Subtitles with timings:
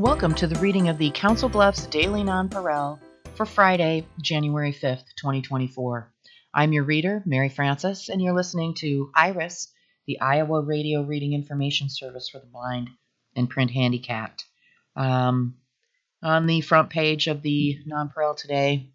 [0.00, 2.98] Welcome to the reading of the Council Bluffs Daily Nonpareil
[3.34, 6.10] for Friday, January 5th, 2024.
[6.54, 9.70] I'm your reader, Mary Frances, and you're listening to IRIS,
[10.06, 12.88] the Iowa Radio Reading Information Service for the Blind
[13.36, 14.46] and Print Handicapped.
[14.96, 15.56] Um,
[16.22, 18.88] on the front page of the Nonpareil today,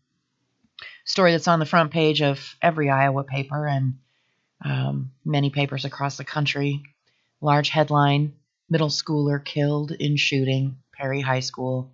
[1.05, 3.99] story that's on the front page of every Iowa paper and
[4.65, 6.81] um, many papers across the country.
[7.41, 8.33] Large headline
[8.67, 11.93] Middle schooler killed in shooting, Perry High School.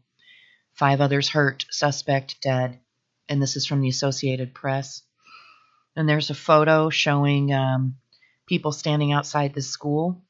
[0.73, 2.79] Five others hurt, suspect dead.
[3.27, 5.03] And this is from the Associated Press.
[5.95, 7.95] And there's a photo showing um,
[8.47, 10.23] people standing outside the school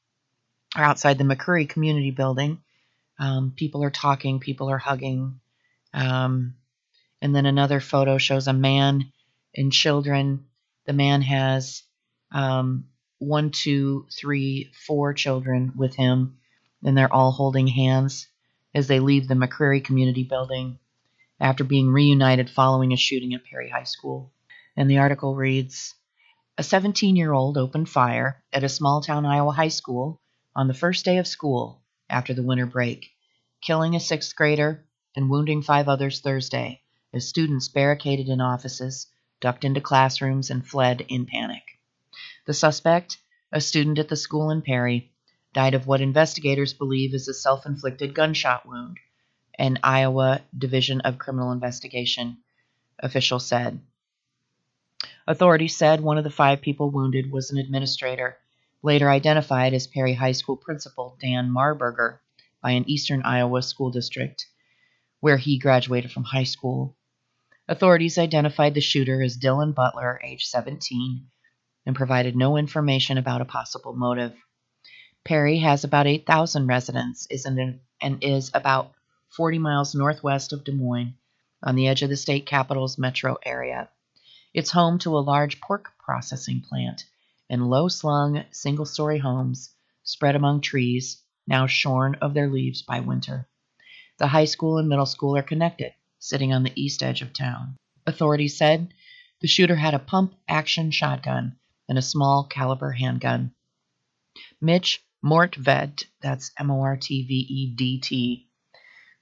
[0.76, 2.58] or outside the McCreary Community Building.
[3.18, 5.40] Um, people are talking, people are hugging.
[5.94, 6.54] Um,
[7.20, 9.12] and then another photo shows a man
[9.54, 10.46] and children.
[10.86, 11.82] The man has
[12.32, 12.86] um,
[13.18, 16.38] one, two, three, four children with him,
[16.82, 18.26] and they're all holding hands
[18.74, 20.78] as they leave the McCreary Community Building
[21.38, 24.32] after being reunited following a shooting at Perry High School.
[24.76, 25.94] And the article reads
[26.56, 30.20] A 17 year old opened fire at a small town Iowa high school
[30.54, 33.10] on the first day of school after the winter break,
[33.60, 39.06] killing a sixth grader and wounding five others Thursday as students barricaded in offices,
[39.40, 41.62] ducked into classrooms, and fled in panic.
[42.46, 43.18] The suspect,
[43.52, 45.11] a student at the school in Perry,
[45.52, 48.98] died of what investigators believe is a self inflicted gunshot wound,
[49.58, 52.38] an Iowa Division of Criminal Investigation
[52.98, 53.80] official said.
[55.26, 58.38] Authorities said one of the five people wounded was an administrator,
[58.82, 62.18] later identified as Perry High School principal Dan Marburger
[62.62, 64.46] by an eastern Iowa school district,
[65.20, 66.96] where he graduated from high school.
[67.68, 71.26] Authorities identified the shooter as Dylan Butler, age 17,
[71.86, 74.34] and provided no information about a possible motive.
[75.24, 78.92] Perry has about 8,000 residents is an, and is about
[79.28, 81.14] 40 miles northwest of Des Moines
[81.62, 83.88] on the edge of the state capital's metro area.
[84.52, 87.04] It's home to a large pork processing plant
[87.48, 89.70] and low slung single story homes
[90.02, 93.48] spread among trees, now shorn of their leaves by winter.
[94.18, 97.76] The high school and middle school are connected, sitting on the east edge of town.
[98.06, 98.92] Authorities said
[99.40, 101.56] the shooter had a pump action shotgun
[101.88, 103.54] and a small caliber handgun.
[104.60, 108.48] Mitch Mortvedt, that's M O R T V E D T,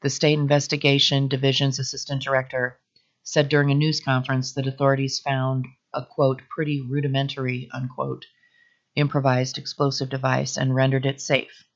[0.00, 2.80] the State Investigation Division's assistant director,
[3.22, 8.24] said during a news conference that authorities found a quote, pretty rudimentary, unquote,
[8.96, 11.66] improvised explosive device and rendered it safe.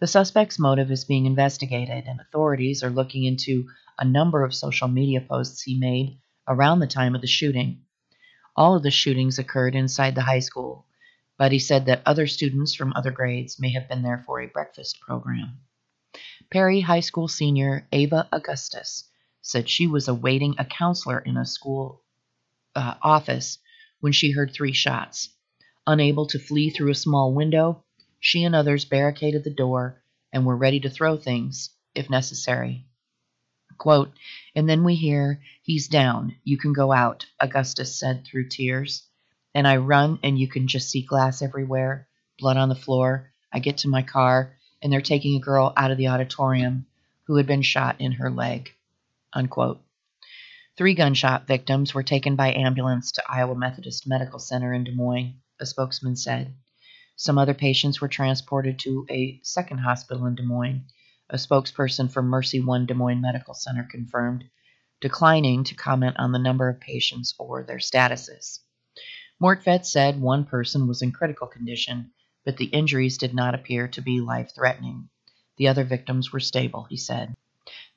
[0.00, 4.88] The suspect's motive is being investigated, and authorities are looking into a number of social
[4.88, 7.86] media posts he made around the time of the shooting.
[8.54, 10.84] All of the shootings occurred inside the high school,
[11.38, 14.46] but he said that other students from other grades may have been there for a
[14.46, 15.58] breakfast program.
[16.50, 19.08] Perry High School senior Ava Augustus
[19.42, 22.02] said she was awaiting a counselor in a school
[22.74, 23.58] uh, office
[24.00, 25.28] when she heard three shots.
[25.86, 27.84] Unable to flee through a small window,
[28.18, 32.86] she and others barricaded the door and were ready to throw things if necessary.
[33.78, 34.12] Quote,
[34.54, 39.04] and then we hear, He's down, you can go out, Augustus said through tears.
[39.56, 42.08] And I run, and you can just see glass everywhere,
[42.38, 43.32] blood on the floor.
[43.50, 46.84] I get to my car, and they're taking a girl out of the auditorium
[47.26, 48.68] who had been shot in her leg.
[49.32, 49.82] Unquote.
[50.76, 55.40] Three gunshot victims were taken by ambulance to Iowa Methodist Medical Center in Des Moines,
[55.58, 56.52] a spokesman said.
[57.16, 60.84] Some other patients were transported to a second hospital in Des Moines,
[61.30, 64.44] a spokesperson for MercyOne Des Moines Medical Center confirmed,
[65.00, 68.58] declining to comment on the number of patients or their statuses.
[69.38, 72.10] Mortvedt said one person was in critical condition,
[72.44, 75.10] but the injuries did not appear to be life threatening.
[75.58, 77.36] The other victims were stable, he said.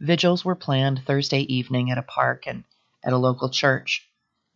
[0.01, 2.65] Vigils were planned Thursday evening at a park and
[3.03, 4.09] at a local church.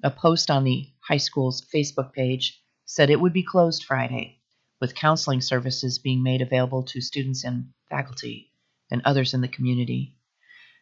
[0.04, 4.40] A post on the high school's Facebook page said it would be closed Friday,
[4.82, 8.52] with counseling services being made available to students and faculty
[8.92, 10.16] and others in the community.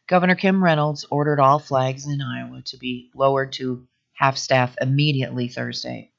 [0.07, 3.87] Governor Kim Reynolds ordered all flags in Iowa to be lowered to
[4.21, 6.11] half staff immediately Thursday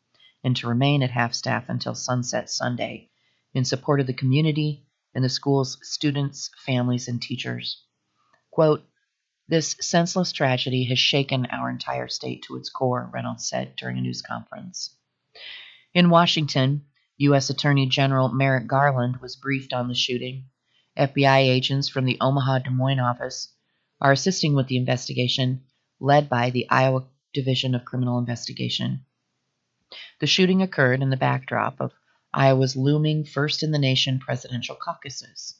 [0.42, 3.08] and to remain at half staff until sunset Sunday
[3.54, 4.84] in support of the community
[5.14, 7.84] and the school's students, families, and teachers.
[8.50, 8.84] Quote,
[9.46, 14.00] this senseless tragedy has shaken our entire state to its core, Reynolds said during a
[14.00, 14.96] news conference.
[15.94, 16.84] In Washington,
[17.18, 17.50] U.S.
[17.50, 20.46] Attorney General Merrick Garland was briefed on the shooting.
[20.98, 23.54] FBI agents from the Omaha Des Moines office
[24.00, 25.62] are assisting with the investigation,
[26.00, 29.04] led by the Iowa Division of Criminal Investigation.
[30.20, 31.92] The shooting occurred in the backdrop of
[32.32, 35.56] Iowa's looming first in the nation presidential caucuses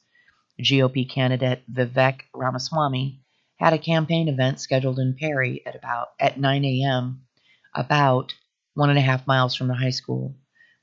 [0.59, 3.19] GOP candidate Vivek Ramaswamy
[3.57, 7.25] had a campaign event scheduled in Perry at about at 9 a.m.
[7.73, 8.35] about
[8.75, 10.35] one and a half miles from the high school,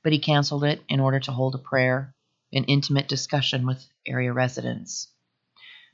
[0.03, 2.13] but he canceled it in order to hold a prayer
[2.51, 5.07] and intimate discussion with area residents.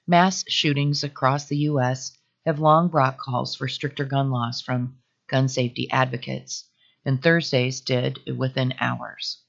[0.08, 2.18] Mass shootings across the U.S.
[2.48, 4.98] have long brought calls for stricter gun laws from
[5.28, 6.64] gun safety advocates,
[7.04, 9.40] and Thursday's did within hours.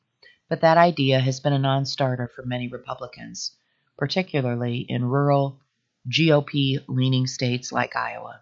[0.49, 3.53] But that idea has been a non starter for many Republicans,
[3.97, 5.61] particularly in rural,
[6.09, 8.41] GOP leaning states like Iowa.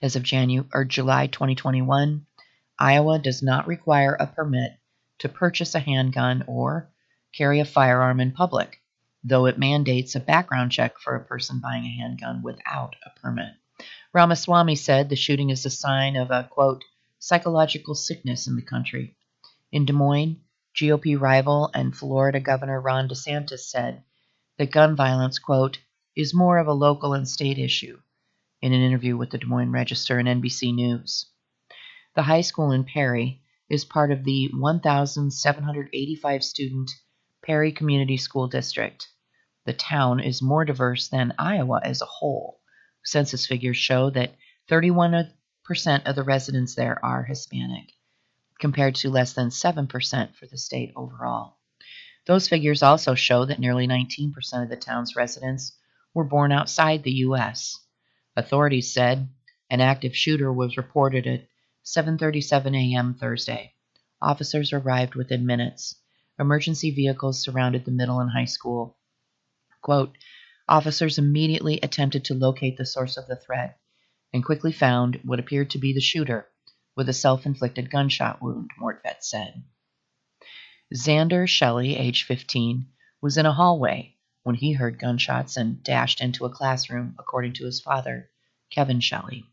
[0.00, 2.24] As of January or July 2021,
[2.78, 4.78] Iowa does not require a permit
[5.18, 6.88] to purchase a handgun or
[7.32, 8.80] carry a firearm in public,
[9.28, 13.54] though it mandates a background check for a person buying a handgun without a permit.
[14.12, 16.84] Ramaswamy said the shooting is a sign of a, quote,
[17.18, 19.16] psychological sickness in the country.
[19.72, 20.36] In Des Moines,
[20.76, 24.04] GOP rival and Florida Governor Ron DeSantis said
[24.58, 25.78] that gun violence, quote,
[26.14, 27.98] is more of a local and state issue
[28.62, 31.26] in an interview with the Des Moines Register and NBC News.
[32.14, 36.90] The high school in Perry is part of the 1,785 student
[37.42, 39.08] Perry Community School District.
[39.66, 42.60] The town is more diverse than Iowa as a whole.
[43.04, 44.36] Census figures show that
[44.68, 45.32] 31%
[46.06, 47.92] of the residents there are Hispanic,
[48.60, 51.58] compared to less than 7% for the state overall.
[52.26, 54.32] Those figures also show that nearly 19%
[54.62, 55.76] of the town's residents
[56.14, 57.76] were born outside the U.S.
[58.36, 59.28] Authorities said
[59.68, 61.48] an active shooter was reported at
[61.84, 63.14] 7:37 a.m.
[63.14, 63.74] Thursday.
[64.22, 65.96] Officers arrived within minutes.
[66.38, 68.96] Emergency vehicles surrounded the middle and high school.
[69.86, 70.18] Quote,
[70.68, 73.78] officers immediately attempted to locate the source of the threat
[74.32, 76.48] and quickly found what appeared to be the shooter
[76.96, 79.62] with a self-inflicted gunshot wound, Mortvedt said.
[80.92, 82.88] Xander Shelley, age 15,
[83.22, 87.64] was in a hallway when he heard gunshots and dashed into a classroom, according to
[87.64, 88.28] his father,
[88.70, 89.44] Kevin Shelley.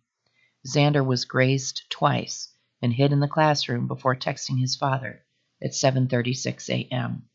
[0.68, 2.52] Xander was grazed twice
[2.82, 5.24] and hid in the classroom before texting his father
[5.62, 7.30] at 7:36 a.m.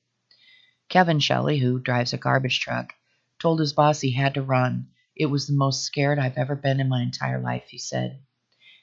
[0.88, 2.94] Kevin Shelley, who drives a garbage truck,
[3.38, 4.88] told his boss he had to run.
[5.14, 8.22] It was the most scared I've ever been in my entire life, he said.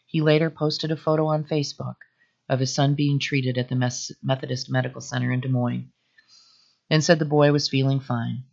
[0.06, 1.96] He later posted a photo on Facebook
[2.48, 5.92] of his son being treated at the Methodist Medical Center in Des Moines
[6.92, 8.44] and said the boy was feeling fine.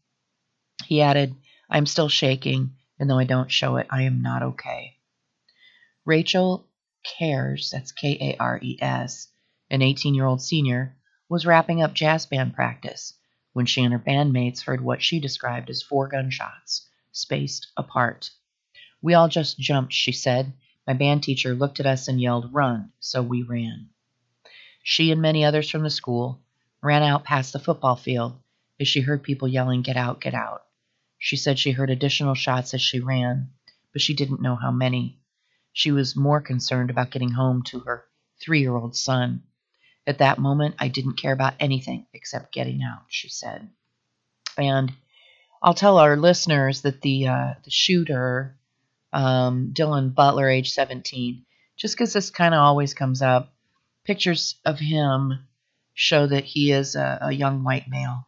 [0.87, 1.37] He added,
[1.69, 4.97] I'm still shaking, and though I don't show it, I am not okay.
[6.07, 6.67] Rachel
[7.05, 9.29] Cares, that's K A R E S,
[9.69, 10.97] an 18 year old senior,
[11.29, 13.13] was wrapping up jazz band practice
[13.53, 18.31] when she and her bandmates heard what she described as four gunshots, spaced apart.
[19.03, 20.53] We all just jumped, she said.
[20.87, 23.91] My band teacher looked at us and yelled, Run, so we ran.
[24.83, 26.41] She and many others from the school
[26.83, 28.41] ran out past the football field
[28.81, 30.65] as she heard people yelling, Get out, get out.
[31.19, 33.53] She said she heard additional shots as she ran,
[33.93, 35.21] but she didn't know how many.
[35.73, 38.05] She was more concerned about getting home to her
[38.41, 39.45] three year old son.
[40.07, 43.69] At that moment, I didn't care about anything except getting out, she said.
[44.59, 44.93] And
[45.63, 48.57] I'll tell our listeners that the, uh, the shooter,
[49.13, 51.45] um, Dylan Butler, age 17,
[51.77, 53.53] just because this kind of always comes up,
[54.05, 55.47] pictures of him
[55.95, 58.27] show that he is a, a young white male.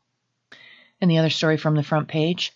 [1.01, 2.53] And the other story from the front page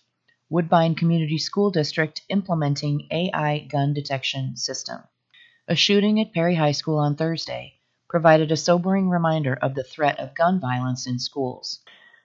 [0.49, 5.01] Woodbine Community School District implementing AI gun detection system.
[5.67, 7.78] A shooting at Perry High School on Thursday
[8.09, 11.79] provided a sobering reminder of the threat of gun violence in schools.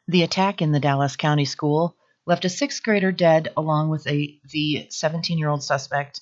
[0.08, 4.40] The attack in the Dallas County school left a sixth grader dead along with a,
[4.50, 6.20] the 17 year old suspect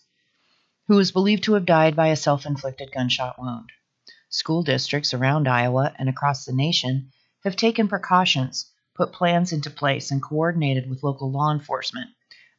[0.88, 3.71] who is believed to have died by a self inflicted gunshot wound.
[4.28, 7.12] School districts around Iowa and across the nation
[7.45, 12.11] have taken precautions put plans into place and coordinated with local law enforcement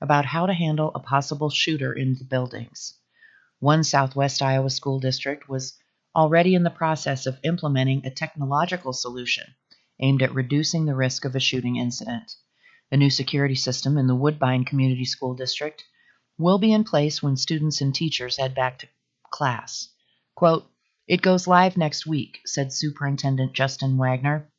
[0.01, 2.93] about how to handle a possible shooter in the buildings.
[3.59, 5.77] One Southwest Iowa school district was
[6.15, 9.55] already in the process of implementing a technological solution
[9.99, 12.35] aimed at reducing the risk of a shooting incident.
[12.91, 15.83] A new security system in the Woodbine Community School District
[16.37, 18.87] will be in place when students and teachers head back to
[19.31, 19.89] class.
[20.35, 20.69] Quote,
[21.07, 24.51] It goes live next week, said Superintendent Justin Wagner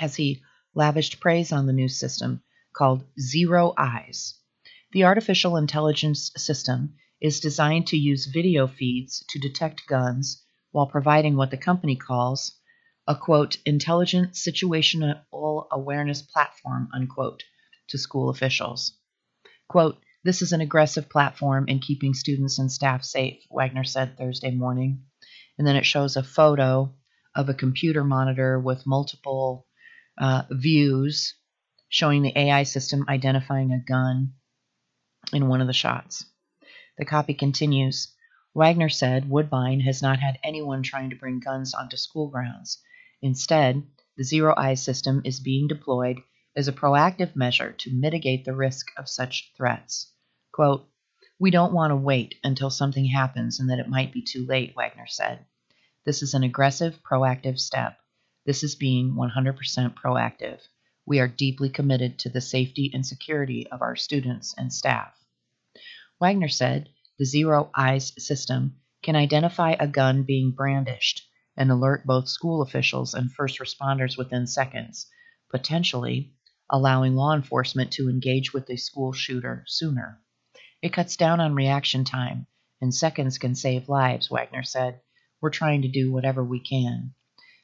[0.00, 0.42] as he
[0.74, 4.34] lavished praise on the new system called ZeroEyes.
[4.92, 10.41] The artificial intelligence system is designed to use video feeds to detect guns
[10.72, 12.58] while providing what the company calls
[13.06, 17.42] a quote intelligent situational awareness platform unquote
[17.88, 18.96] to school officials.
[19.68, 24.50] Quote, this is an aggressive platform in keeping students and staff safe, Wagner said Thursday
[24.50, 25.04] morning.
[25.58, 26.94] And then it shows a photo
[27.34, 29.66] of a computer monitor with multiple
[30.18, 31.34] uh, views
[31.88, 34.34] showing the AI system identifying a gun
[35.32, 36.24] in one of the shots.
[36.98, 38.14] The copy continues
[38.54, 42.82] Wagner said Woodbine has not had anyone trying to bring guns onto school grounds.
[43.22, 43.82] Instead,
[44.16, 46.20] the ZeroEyes system is being deployed
[46.54, 50.12] as a proactive measure to mitigate the risk of such threats.
[50.52, 50.86] Quote,
[51.38, 54.74] We don't want to wait until something happens and that it might be too late,
[54.76, 55.46] Wagner said.
[56.04, 57.98] This is an aggressive, proactive step.
[58.44, 60.60] This is being 100% proactive.
[61.06, 65.14] We are deeply committed to the safety and security of our students and staff.
[66.20, 66.90] Wagner said
[67.22, 71.24] the ZeroEyes system can identify a gun being brandished
[71.56, 75.06] and alert both school officials and first responders within seconds,
[75.48, 76.34] potentially
[76.68, 80.20] allowing law enforcement to engage with the school shooter sooner.
[80.82, 82.48] It cuts down on reaction time,
[82.80, 85.00] and seconds can save lives, Wagner said.
[85.40, 87.14] We're trying to do whatever we can.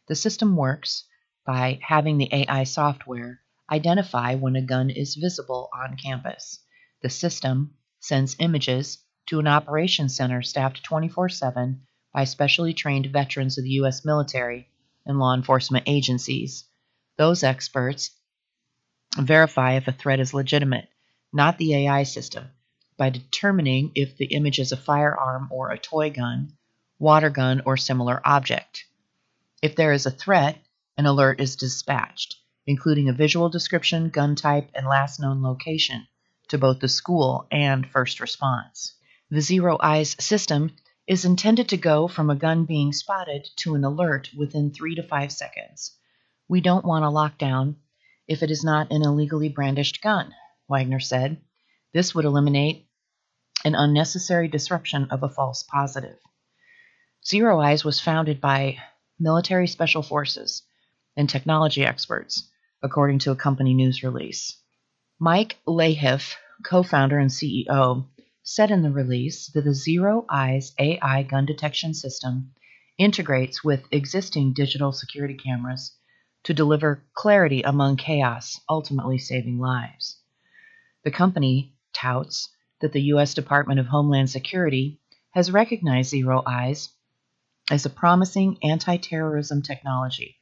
[0.06, 1.02] The system works
[1.44, 6.60] by having the AI software identify when a gun is visible on campus.
[7.02, 8.98] The system sends images
[9.28, 11.82] to an operations center staffed 24 7
[12.14, 14.04] by specially trained veterans of the U.S.
[14.04, 14.68] military
[15.04, 16.64] and law enforcement agencies.
[17.16, 18.11] Those experts
[19.16, 20.88] verify if a threat is legitimate,
[21.32, 22.50] not the AI system,
[22.97, 26.54] by determining if the image is a firearm or a toy gun,
[26.99, 28.85] water gun, or similar object.
[29.61, 30.58] If there is a threat,
[30.97, 36.06] an alert is dispatched, including a visual description, gun type, and last known location
[36.49, 38.94] to both the school and first response.
[39.30, 40.75] The ZeroEyes system
[41.06, 45.02] is intended to go from a gun being spotted to an alert within three to
[45.02, 45.94] five seconds.
[46.49, 47.76] We don't want a lockdown
[48.26, 50.35] if it is not an illegally brandished gun,
[50.66, 51.42] Wagner said.
[51.92, 52.88] This would eliminate
[53.66, 56.18] an unnecessary disruption of a false positive.
[57.23, 58.78] ZeroEyes was founded by
[59.18, 60.62] military special forces
[61.18, 62.49] and technology experts,
[62.82, 64.56] according to a company news release.
[65.18, 68.06] Mike Lahiff, co founder and CEO,
[68.50, 72.50] said in the release that the ZeroEyes AI gun detection system
[72.97, 75.95] integrates with existing digital security cameras
[76.45, 80.23] to deliver clarity among chaos, ultimately saving lives.
[81.05, 82.49] The company touts
[82.81, 83.35] that the U.S.
[83.35, 84.99] Department of Homeland Security
[85.33, 86.88] has recognized ZeroEyes
[87.71, 90.38] as a promising anti terrorism technology,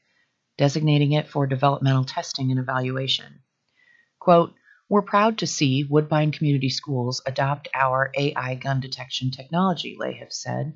[0.56, 3.40] designating it for developmental testing and evaluation.
[4.20, 4.54] Quote,
[4.88, 10.74] we're proud to see Woodbine Community Schools adopt our AI gun detection technology, Lahiff said.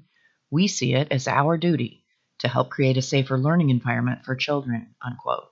[0.51, 2.05] We see it as our duty
[2.41, 5.49] to help create a safer learning environment for children, unquote.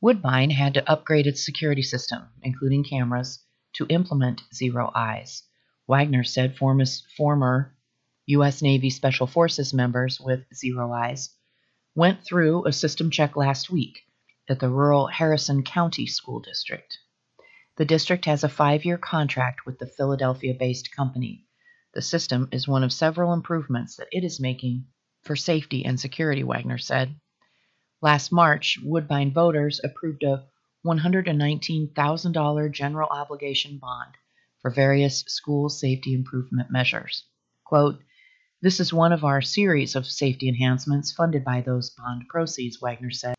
[0.00, 3.40] Woodbine had to upgrade its security system, including cameras,
[3.72, 5.42] to implement ZeroEyes.
[5.88, 6.84] Wagner said former,
[7.16, 7.74] former
[8.26, 8.62] U.S.
[8.62, 11.30] Navy Special Forces members with ZeroEyes
[11.96, 14.02] went through a system check last week
[14.48, 16.98] at the rural Harrison County School District.
[17.76, 21.44] The district has a five year contract with the Philadelphia based company.
[21.92, 24.86] The system is one of several improvements that it is making
[25.22, 27.18] for safety and security, Wagner said.
[28.00, 30.46] Last March, Woodbine voters approved a
[30.86, 34.14] $119,000 general obligation bond
[34.62, 37.24] for various school safety improvement measures.
[37.64, 38.00] Quote,
[38.62, 43.10] this is one of our series of safety enhancements funded by those bond proceeds, Wagner
[43.10, 43.34] said.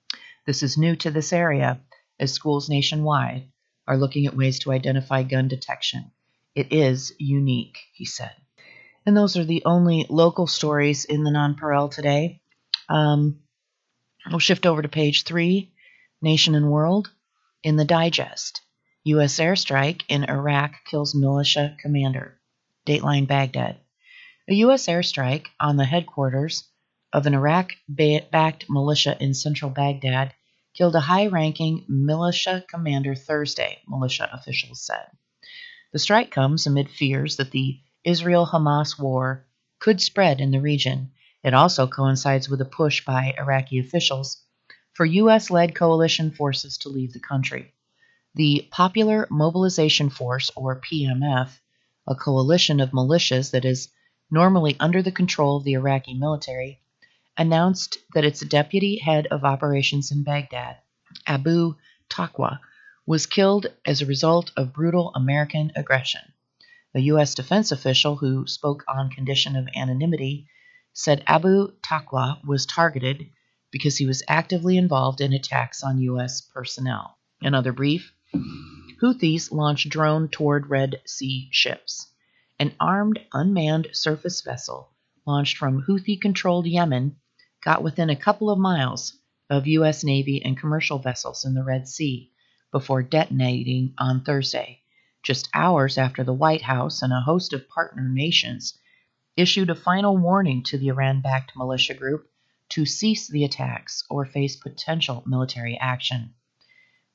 [0.46, 1.80] This is new to this area,
[2.20, 3.50] as schools nationwide
[3.88, 6.12] are looking at ways to identify gun detection.
[6.56, 8.34] It is unique, he said.
[9.06, 12.42] And those are the only local stories in the Nonpareil today.
[12.90, 13.40] Um,
[14.30, 15.72] we'll shift over to page three
[16.22, 17.12] Nation and World.
[17.64, 18.62] In the digest,
[19.04, 19.40] U.S.
[19.40, 22.40] airstrike in Iraq kills militia commander.
[22.88, 23.78] Dateline Baghdad.
[24.48, 24.88] A U.S.
[24.88, 26.64] airstrike on the headquarters
[27.12, 30.34] of an Iraq backed militia in central Baghdad
[30.76, 35.08] killed a high ranking militia commander Thursday, militia officials said.
[35.94, 39.48] The strike comes amid fears that the Israel Hamas war
[39.80, 41.12] could spread in the region.
[41.44, 44.44] It also coincides with a push by Iraqi officials
[44.94, 45.50] for U.S.
[45.50, 47.74] led coalition forces to leave the country.
[48.36, 51.58] The Popular Mobilization Force, or PMF,
[52.08, 53.90] a coalition of militias that is
[54.30, 56.82] normally under the control of the Iraqi military,
[57.38, 60.78] announced that its deputy head of operations in Baghdad,
[61.28, 61.76] Abu
[62.10, 62.60] Taqwa,
[63.06, 66.22] was killed as a result of brutal American aggression.
[66.96, 67.36] A U.S.
[67.36, 70.48] defense official who spoke on condition of anonymity
[70.94, 73.30] said Abu Taqwa was targeted
[73.70, 76.40] because he was actively involved in attacks on U.S.
[76.40, 77.18] personnel.
[77.42, 78.14] Another brief
[79.02, 82.08] Houthis launch drone toward Red Sea ships.
[82.58, 84.90] An armed, unmanned surface vessel
[85.28, 87.18] launched from Houthi controlled Yemen
[87.66, 89.18] got within a couple of miles
[89.50, 90.04] of U.S.
[90.04, 92.32] Navy and commercial vessels in the Red Sea
[92.72, 94.82] before detonating on Thursday,
[95.24, 98.78] just hours after the White House and a host of partner nations
[99.36, 102.30] issued a final warning to the Iran backed militia group
[102.70, 106.36] to cease the attacks or face potential military action.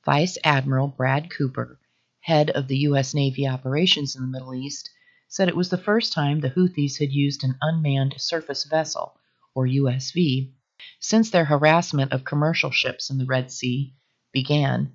[0.03, 1.79] Vice Admiral Brad Cooper,
[2.19, 3.13] head of the U.S.
[3.13, 4.89] Navy operations in the Middle East,
[5.29, 9.15] said it was the first time the Houthis had used an unmanned surface vessel,
[9.55, 10.51] or USV,
[10.99, 13.93] since their harassment of commercial ships in the Red Sea
[14.31, 14.93] began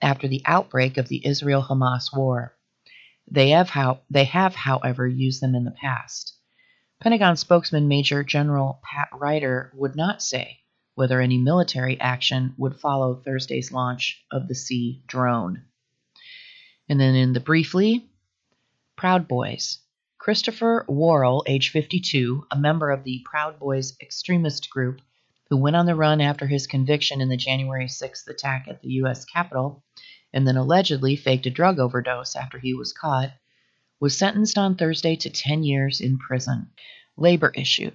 [0.00, 2.56] after the outbreak of the Israel Hamas war.
[3.30, 6.36] They have, how, they have, however, used them in the past.
[7.00, 10.60] Pentagon spokesman Major General Pat Ryder would not say
[10.94, 15.64] whether any military action would follow Thursday's launch of the Sea drone.
[16.88, 18.08] And then in the briefly,
[18.96, 19.78] Proud Boys.
[20.24, 25.02] Christopher Worrell, age 52, a member of the Proud Boys extremist group
[25.50, 28.88] who went on the run after his conviction in the January 6th attack at the
[28.92, 29.26] U.S.
[29.26, 29.84] Capitol
[30.32, 33.32] and then allegedly faked a drug overdose after he was caught,
[34.00, 36.70] was sentenced on Thursday to 10 years in prison.
[37.18, 37.90] Labor issue.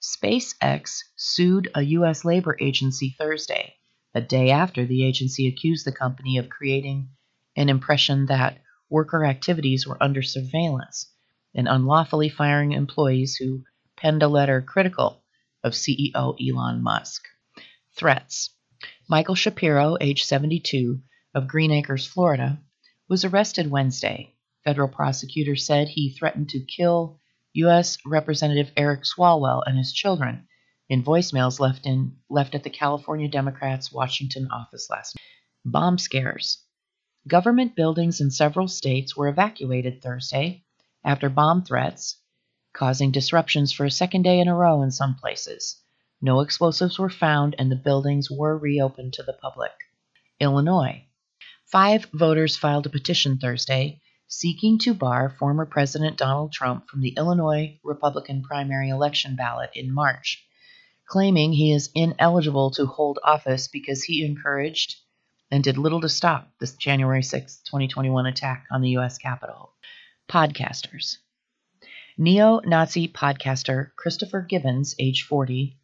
[0.00, 2.24] SpaceX sued a U.S.
[2.24, 3.76] labor agency Thursday,
[4.16, 7.10] a day after the agency accused the company of creating
[7.54, 8.58] an impression that
[8.90, 11.06] worker activities were under surveillance
[11.54, 13.62] and unlawfully firing employees who
[13.96, 15.22] penned a letter critical
[15.62, 17.22] of CEO Elon Musk.
[17.96, 18.50] Threats.
[19.08, 21.00] Michael Shapiro, age 72,
[21.34, 22.60] of Greenacres, Florida,
[23.08, 24.34] was arrested Wednesday.
[24.64, 27.20] Federal prosecutors said he threatened to kill
[27.54, 27.98] U.S.
[28.06, 30.48] Representative Eric Swalwell and his children
[30.88, 35.72] in voicemails left in left at the California Democrats' Washington office last night.
[35.72, 36.64] Bomb scares.
[37.28, 40.64] Government buildings in several states were evacuated Thursday
[41.04, 42.16] after bomb threats,
[42.72, 45.80] causing disruptions for a second day in a row in some places.
[46.20, 49.72] No explosives were found and the buildings were reopened to the public.
[50.40, 51.04] Illinois.
[51.66, 57.14] Five voters filed a petition Thursday seeking to bar former President Donald Trump from the
[57.16, 60.46] Illinois Republican primary election ballot in March,
[61.06, 64.96] claiming he is ineligible to hold office because he encouraged
[65.50, 69.18] and did little to stop this January 6, 2021 attack on the U.S.
[69.18, 69.71] Capitol.
[70.28, 71.18] Podcasters.
[72.16, 75.76] Neo Nazi podcaster Christopher Gibbons, age 40,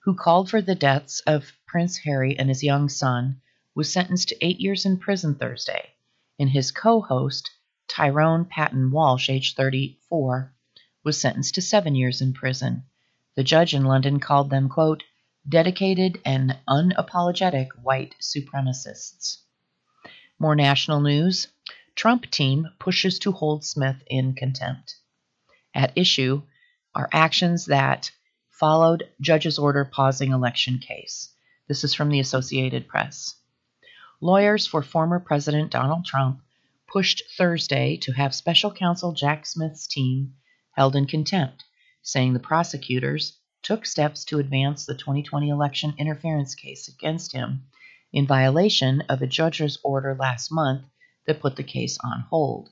[0.00, 3.40] who called for the deaths of Prince Harry and his young son,
[3.74, 5.90] was sentenced to eight years in prison Thursday,
[6.38, 7.50] and his co host,
[7.88, 10.52] Tyrone Patton Walsh, age 34,
[11.04, 12.84] was sentenced to seven years in prison.
[13.34, 15.04] The judge in London called them, quote,
[15.48, 19.38] dedicated and unapologetic white supremacists.
[20.38, 21.48] More national news
[21.96, 24.96] Trump team pushes to hold Smith in contempt.
[25.74, 26.42] At issue
[26.94, 28.10] are actions that
[28.50, 31.32] followed judge's order pausing election case.
[31.68, 33.36] This is from the Associated Press.
[34.20, 36.42] Lawyers for former President Donald Trump
[36.86, 40.34] pushed Thursday to have special counsel Jack Smith's team
[40.72, 41.64] held in contempt,
[42.02, 47.62] saying the prosecutors took steps to advance the 2020 election interference case against him
[48.12, 50.84] in violation of a judge's order last month
[51.26, 52.70] that put the case on hold.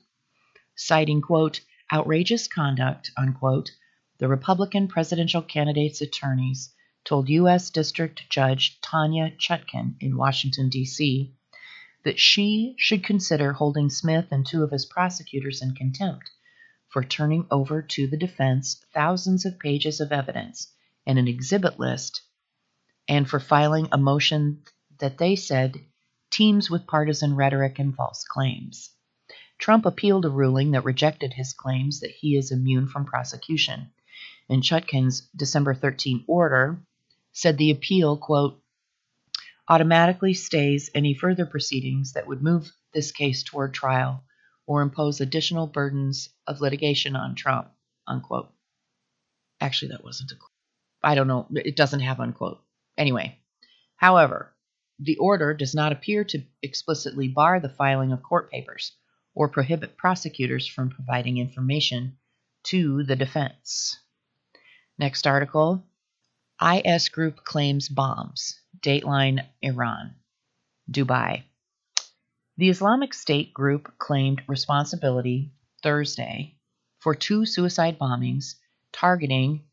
[0.75, 3.71] Citing, quote, outrageous conduct, unquote,
[4.17, 7.69] the Republican presidential candidate's attorneys told U.S.
[7.69, 11.33] District Judge Tanya Chutkan in Washington, D.C.,
[12.03, 16.29] that she should consider holding Smith and two of his prosecutors in contempt
[16.87, 20.71] for turning over to the defense thousands of pages of evidence
[21.05, 22.21] and an exhibit list,
[23.07, 24.63] and for filing a motion
[24.99, 25.79] that they said
[26.35, 28.89] teams with partisan rhetoric and false claims.
[29.57, 33.89] Trump appealed a ruling that rejected his claims that he is immune from prosecution.
[34.49, 36.81] And Chutkan's December 13 order
[37.31, 38.61] said the appeal, quote,
[39.69, 44.23] automatically stays any further proceedings that would move this case toward trial
[44.67, 47.69] or impose additional burdens of litigation on Trump,
[48.07, 48.51] unquote.
[49.61, 50.49] Actually, that wasn't a quote.
[51.01, 51.47] I don't know.
[51.53, 52.61] It doesn't have unquote.
[52.97, 53.39] Anyway,
[53.95, 54.54] however,
[54.99, 58.93] the order does not appear to explicitly bar the filing of court papers
[59.33, 62.17] or prohibit prosecutors from providing information
[62.63, 63.99] to the defense.
[64.97, 65.83] Next article
[66.61, 68.59] IS group claims bombs.
[68.79, 70.15] Dateline Iran.
[70.89, 71.43] Dubai.
[72.57, 75.51] The Islamic State group claimed responsibility
[75.83, 76.55] Thursday
[76.99, 78.55] for two suicide bombings
[78.93, 79.65] targeting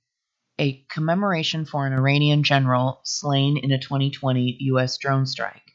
[0.59, 4.99] a commemoration for an Iranian general slain in a 2020 U.S.
[4.99, 5.73] drone strike,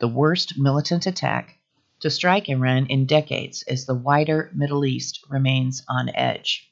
[0.00, 1.58] the worst militant attack
[2.00, 6.70] to strike Iran in decades as the wider Middle East remains on edge.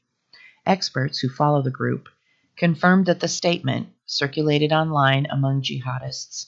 [0.66, 2.08] Experts who follow the group
[2.56, 6.46] confirmed that the statement, circulated online among jihadists,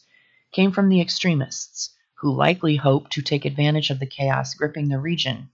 [0.52, 4.98] came from the extremists who likely hope to take advantage of the chaos gripping the
[4.98, 5.48] region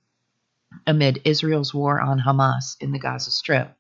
[0.86, 3.76] amid Israel's war on Hamas in the Gaza Strip.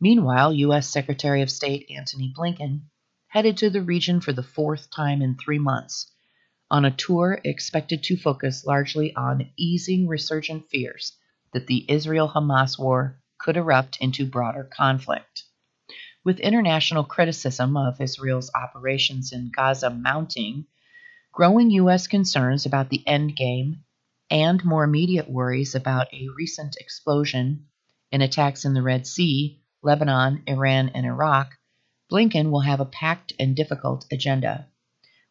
[0.00, 0.88] Meanwhile, U.S.
[0.88, 2.82] Secretary of State Antony Blinken
[3.28, 6.10] headed to the region for the fourth time in three months
[6.70, 11.16] on a tour expected to focus largely on easing resurgent fears
[11.52, 15.44] that the Israel Hamas war could erupt into broader conflict.
[16.24, 20.66] With international criticism of Israel's operations in Gaza mounting,
[21.32, 22.06] growing U.S.
[22.06, 23.84] concerns about the end game,
[24.30, 27.66] and more immediate worries about a recent explosion
[28.10, 31.58] in attacks in the Red Sea, Lebanon, Iran, and Iraq,
[32.10, 34.66] Blinken will have a packed and difficult agenda.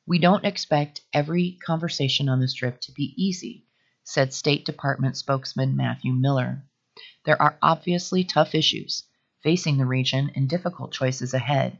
[0.06, 3.66] We don't expect every conversation on this trip to be easy,
[4.04, 6.63] said State Department spokesman Matthew Miller.
[7.26, 9.06] There are obviously tough issues
[9.42, 11.80] facing the region and difficult choices ahead.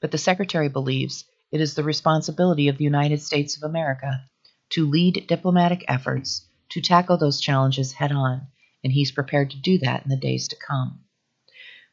[0.00, 4.24] But the Secretary believes it is the responsibility of the United States of America
[4.70, 8.46] to lead diplomatic efforts to tackle those challenges head on,
[8.82, 11.00] and he's prepared to do that in the days to come.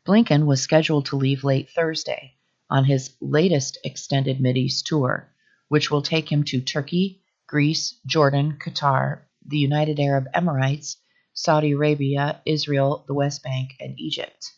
[0.10, 2.34] Blinken was scheduled to leave late Thursday
[2.68, 5.32] on his latest extended Mideast tour,
[5.68, 10.96] which will take him to Turkey, Greece, Jordan, Qatar, the United Arab Emirates,
[11.36, 14.52] Saudi Arabia, Israel, the West Bank, and Egypt.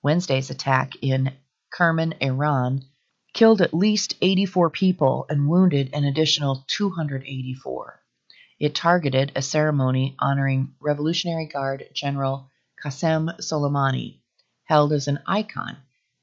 [0.00, 1.32] Wednesday's attack in
[1.72, 2.84] Kerman, Iran,
[3.34, 8.00] killed at least 84 people and wounded an additional 284.
[8.60, 12.48] It targeted a ceremony honoring Revolutionary Guard General
[12.80, 14.20] Qasem Soleimani,
[14.68, 15.76] held as an icon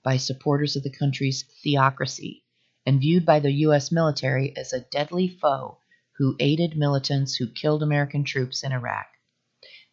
[0.03, 2.43] by supporters of the country's theocracy
[2.85, 3.91] and viewed by the U.S.
[3.91, 5.77] military as a deadly foe
[6.17, 9.07] who aided militants who killed American troops in Iraq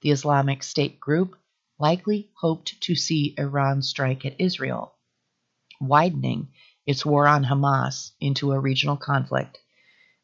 [0.03, 1.37] the Islamic State group
[1.79, 4.95] likely hoped to see Iran strike at Israel,
[5.81, 6.49] widening
[6.87, 9.59] its war on Hamas into a regional conflict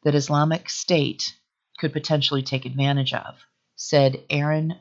[0.03, 1.33] that Islamic State
[1.77, 3.35] could potentially take advantage of,
[3.75, 4.75] said Aaron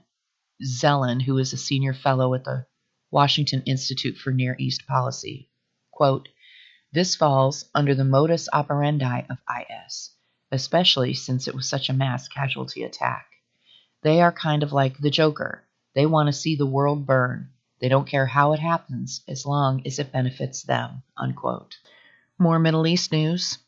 [0.63, 2.67] Zelin, who is a senior fellow at the
[3.11, 5.49] Washington Institute for Near East Policy.
[5.91, 6.29] Quote,
[6.93, 10.11] this falls under the modus operandi of IS,
[10.51, 13.27] especially since it was such a mass casualty attack.
[14.03, 15.65] They are kind of like the Joker.
[15.95, 17.51] They want to see the world burn.
[17.81, 21.03] They don't care how it happens as long as it benefits them.
[21.17, 21.77] Unquote.
[22.39, 23.59] More Middle East news.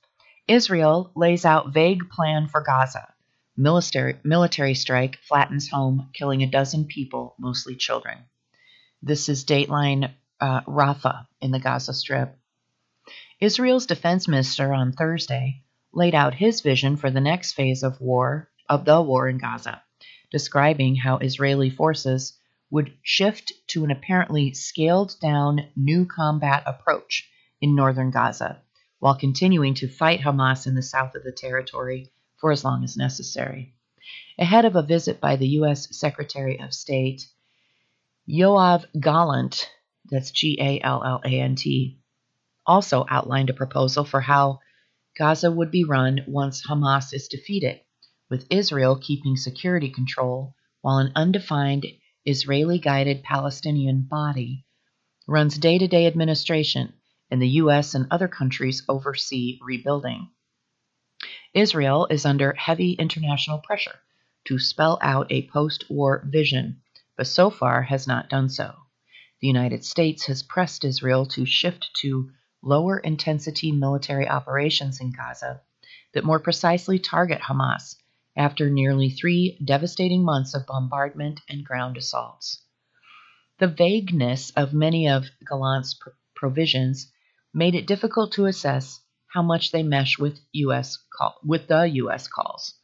[0.48, 3.12] Israel lays out vague plan for Gaza.
[3.56, 8.18] Military, military strike flattens home, killing a dozen people, mostly children.
[9.02, 12.36] This is Dateline uh, Rafah in the Gaza Strip.
[13.40, 18.48] Israel's defense minister on Thursday laid out his vision for the next phase of war
[18.68, 19.82] of the war in Gaza
[20.30, 22.38] describing how Israeli forces
[22.70, 27.28] would shift to an apparently scaled down new combat approach
[27.60, 28.62] in northern Gaza,
[29.00, 32.96] while continuing to fight Hamas in the south of the territory for as long as
[32.96, 33.74] necessary.
[34.38, 35.88] Ahead of a visit by the U.S.
[35.96, 37.26] Secretary of State,
[38.30, 39.68] Yoav Gallant,
[40.08, 41.98] that's G A L L A N T,
[42.64, 44.60] also outlined a proposal for how
[45.18, 47.80] Gaza would be run once Hamas is defeated
[48.28, 51.84] with Israel keeping security control while an undefined
[52.24, 54.64] Israeli guided Palestinian body
[55.26, 56.92] runs day to day administration
[57.32, 57.96] and the U.S.
[57.96, 60.30] and other countries oversee rebuilding.
[61.52, 63.98] Israel is under heavy international pressure
[64.44, 66.80] to spell out a post war vision,
[67.20, 68.74] but so far has not done so.
[69.42, 72.30] The United States has pressed Israel to shift to
[72.62, 75.60] lower intensity military operations in Gaza
[76.14, 77.96] that more precisely target Hamas
[78.38, 82.64] after nearly three devastating months of bombardment and ground assaults.
[83.58, 87.12] The vagueness of many of Gallant's pr- provisions
[87.52, 92.28] made it difficult to assess how much they mesh with US call, with the US
[92.28, 92.79] calls.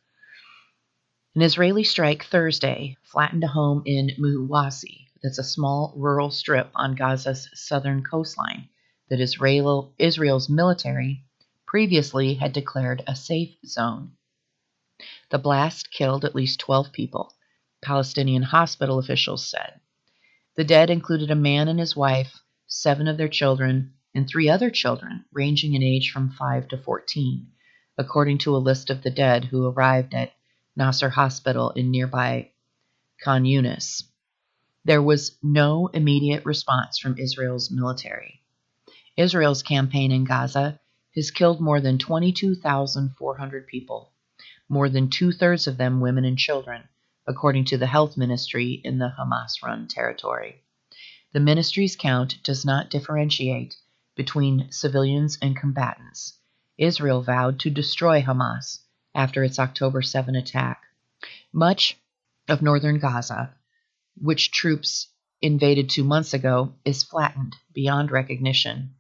[1.37, 6.95] An Israeli strike Thursday flattened a home in Muwasi, that's a small rural strip on
[6.95, 8.71] Gaza's southern coastline
[9.11, 11.27] that Israel, Israel's military
[11.67, 14.13] previously had declared a safe zone.
[15.29, 17.35] The blast killed at least 12 people,
[17.83, 19.79] Palestinian hospital officials said.
[20.55, 24.71] The dead included a man and his wife, seven of their children, and three other
[24.71, 27.47] children, ranging in age from 5 to 14,
[27.99, 30.33] according to a list of the dead who arrived at
[30.77, 32.51] Nasser Hospital in nearby
[33.25, 34.03] Khan Yunis.
[34.85, 38.43] There was no immediate response from Israel's military.
[39.17, 40.79] Israel's campaign in Gaza
[41.15, 44.13] has killed more than 22,400 people
[44.69, 46.83] more than two thirds of them women and children,
[47.27, 50.61] according to the health ministry in the Hamas run territory.
[51.33, 53.77] The ministry's count does not differentiate
[54.17, 56.39] between civilians and combatants.
[56.79, 58.81] Israel vowed to destroy Hamas
[59.17, 60.83] after its October 7 attack.
[61.53, 61.99] Much
[62.49, 63.55] of northern Gaza,
[64.17, 65.09] which troops
[65.41, 68.95] invaded two months ago, is flattened beyond recognition.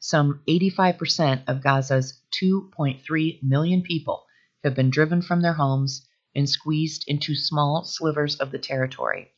[0.00, 4.24] Some 85% of Gaza's 2.3 million people
[4.64, 9.32] have been driven from their homes and squeezed into small slivers of the territory.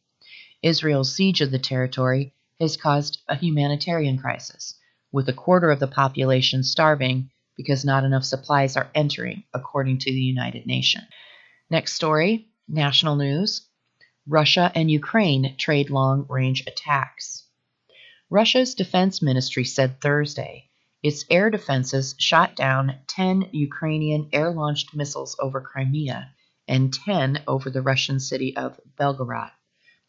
[0.62, 4.76] Israel's siege of the territory has caused a humanitarian crisis,
[5.10, 10.10] with a quarter of the population starving because not enough supplies are entering, according to
[10.10, 11.04] the United Nations.
[11.70, 13.66] Next story national news
[14.26, 17.46] Russia and Ukraine trade long range attacks.
[18.30, 20.70] Russia's defense ministry said Thursday
[21.04, 26.32] its air defenses shot down 10 Ukrainian air launched missiles over Crimea
[26.66, 29.50] and 10 over the Russian city of Belgorod,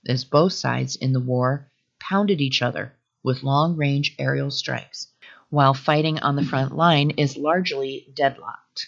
[0.08, 5.10] as both sides in the war pounded each other with long range aerial strikes,
[5.50, 8.88] while fighting on the front line is largely deadlocked.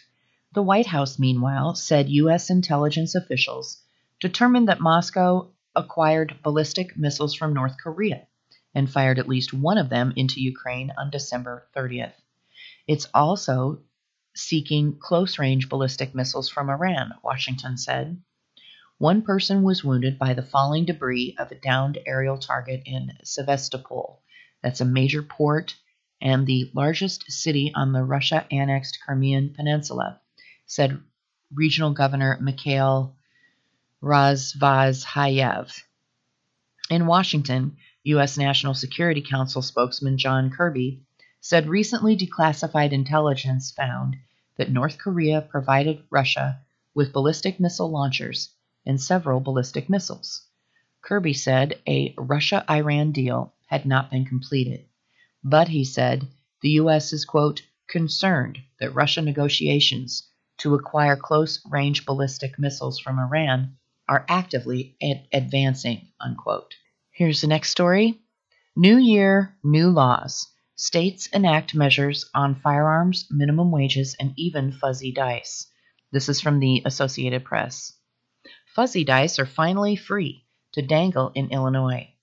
[0.53, 2.49] The White House, meanwhile, said U.S.
[2.49, 3.83] intelligence officials
[4.19, 8.27] determined that Moscow acquired ballistic missiles from North Korea
[8.73, 12.13] and fired at least one of them into Ukraine on December 30th.
[12.87, 13.81] It's also
[14.35, 18.21] seeking close range ballistic missiles from Iran, Washington said.
[18.97, 24.21] One person was wounded by the falling debris of a downed aerial target in Sevastopol.
[24.63, 25.75] That's a major port
[26.21, 30.19] and the largest city on the Russia annexed Crimean Peninsula,
[30.65, 31.01] said
[31.53, 33.15] Regional Governor Mikhail
[34.01, 35.81] Razvozhayev.
[36.89, 38.37] In Washington, U.S.
[38.37, 41.03] National Security Council spokesman John Kirby
[41.41, 44.15] said recently declassified intelligence found
[44.57, 46.59] that North Korea provided Russia
[46.93, 48.49] with ballistic missile launchers
[48.85, 50.47] and several ballistic missiles.
[51.01, 54.86] Kirby said a Russia Iran deal had not been completed.
[55.49, 56.27] But, he said,
[56.61, 57.13] the U.S.
[57.13, 63.77] is, quote, concerned that Russia negotiations to acquire close range ballistic missiles from Iran
[64.09, 66.73] are actively ad- advancing, unquote.
[67.11, 68.19] Here's the next story
[68.75, 70.45] New Year, new laws.
[70.75, 75.65] States enact measures on firearms, minimum wages, and even fuzzy dice.
[76.11, 77.93] This is from the Associated Press.
[78.75, 82.13] Fuzzy dice are finally free to dangle in Illinois.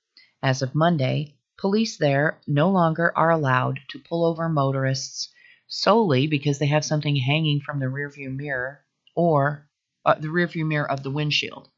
[0.43, 5.29] As of Monday, police there no longer are allowed to pull over motorists
[5.69, 9.69] solely because they have something hanging from the rearview mirror or
[10.05, 11.69] uh, the rearview mirror of the windshield.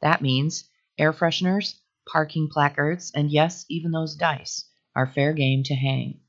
[0.00, 5.74] That means air fresheners, parking placards, and yes, even those dice are fair game to
[5.74, 6.20] hang.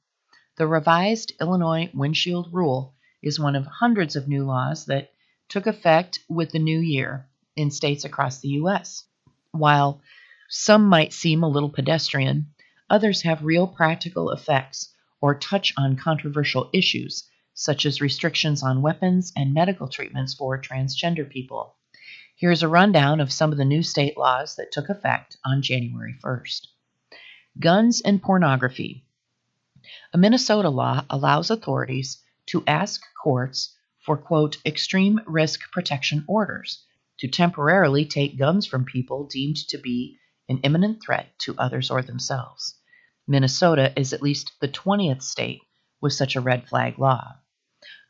[0.58, 5.12] The revised Illinois windshield rule is one of hundreds of new laws that
[5.50, 9.04] took effect with the new year in states across the U.S.
[9.52, 10.02] While
[10.50, 12.54] some might seem a little pedestrian,
[12.90, 19.32] others have real practical effects or touch on controversial issues, such as restrictions on weapons
[19.36, 21.76] and medical treatments for transgender people.
[22.38, 26.16] Here's a rundown of some of the new state laws that took effect on January
[26.22, 26.68] 1st.
[27.60, 29.06] Guns and pornography.
[30.14, 36.84] A Minnesota law allows authorities to ask courts for, quote, extreme risk protection orders
[37.20, 42.02] to temporarily take guns from people deemed to be an imminent threat to others or
[42.02, 42.76] themselves.
[43.28, 45.62] Minnesota is at least the 20th state
[46.00, 47.36] with such a red flag law.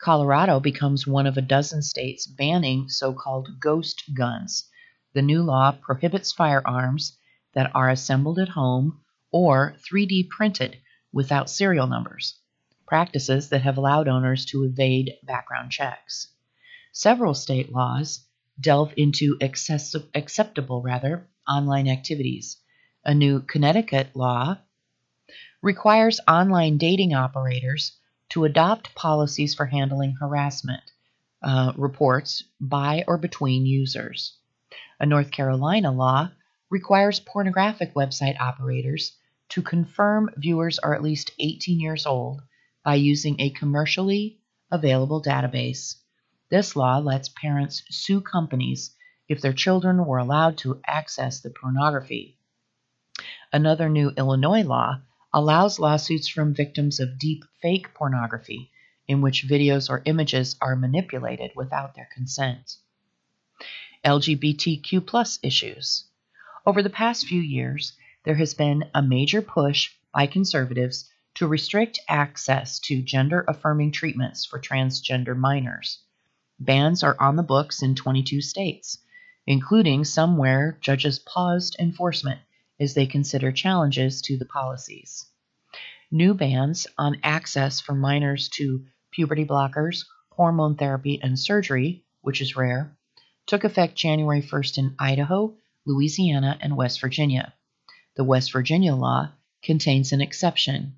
[0.01, 4.69] Colorado becomes one of a dozen states banning so called ghost guns.
[5.13, 7.17] The new law prohibits firearms
[7.53, 10.77] that are assembled at home or 3D printed
[11.13, 12.37] without serial numbers,
[12.85, 16.27] practices that have allowed owners to evade background checks.
[16.91, 18.24] Several state laws
[18.59, 22.57] delve into acceptable rather online activities.
[23.03, 24.57] A new Connecticut law
[25.61, 27.97] requires online dating operators
[28.29, 30.83] to adopt policies for handling harassment
[31.43, 34.37] uh, reports by or between users.
[34.99, 36.31] A North Carolina law
[36.69, 39.15] requires pornographic website operators
[39.49, 42.41] to confirm viewers are at least 18 years old
[42.83, 44.39] by using a commercially
[44.71, 45.95] available database.
[46.55, 48.95] This law lets parents sue companies
[49.27, 52.37] if their children were allowed to access the pornography.
[53.51, 55.01] Another new Illinois law
[55.33, 58.71] allows lawsuits from victims of deep fake pornography,
[59.05, 62.77] in which videos or images are manipulated without their consent.
[64.05, 66.05] LGBTQ issues.
[66.65, 71.99] Over the past few years, there has been a major push by conservatives to restrict
[72.07, 75.99] access to gender affirming treatments for transgender minors.
[76.59, 78.99] Bans are on the books in 22 states,
[79.45, 82.39] including some where judges paused enforcement
[82.79, 85.25] as they consider challenges to the policies.
[86.11, 92.55] New bans on access for minors to puberty blockers, hormone therapy, and surgery, which is
[92.55, 92.97] rare,
[93.45, 97.53] took effect January 1st in Idaho, Louisiana, and West Virginia.
[98.15, 100.95] The West Virginia law contains an exception.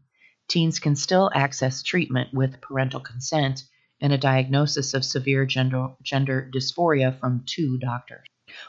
[0.47, 3.63] Teens can still access treatment with parental consent
[4.01, 8.27] and a diagnosis of severe gender, gender dysphoria from two doctors.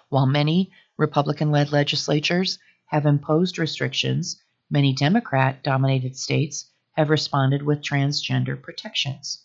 [0.09, 7.83] While many Republican led legislatures have imposed restrictions, many Democrat dominated states have responded with
[7.83, 9.45] transgender protections.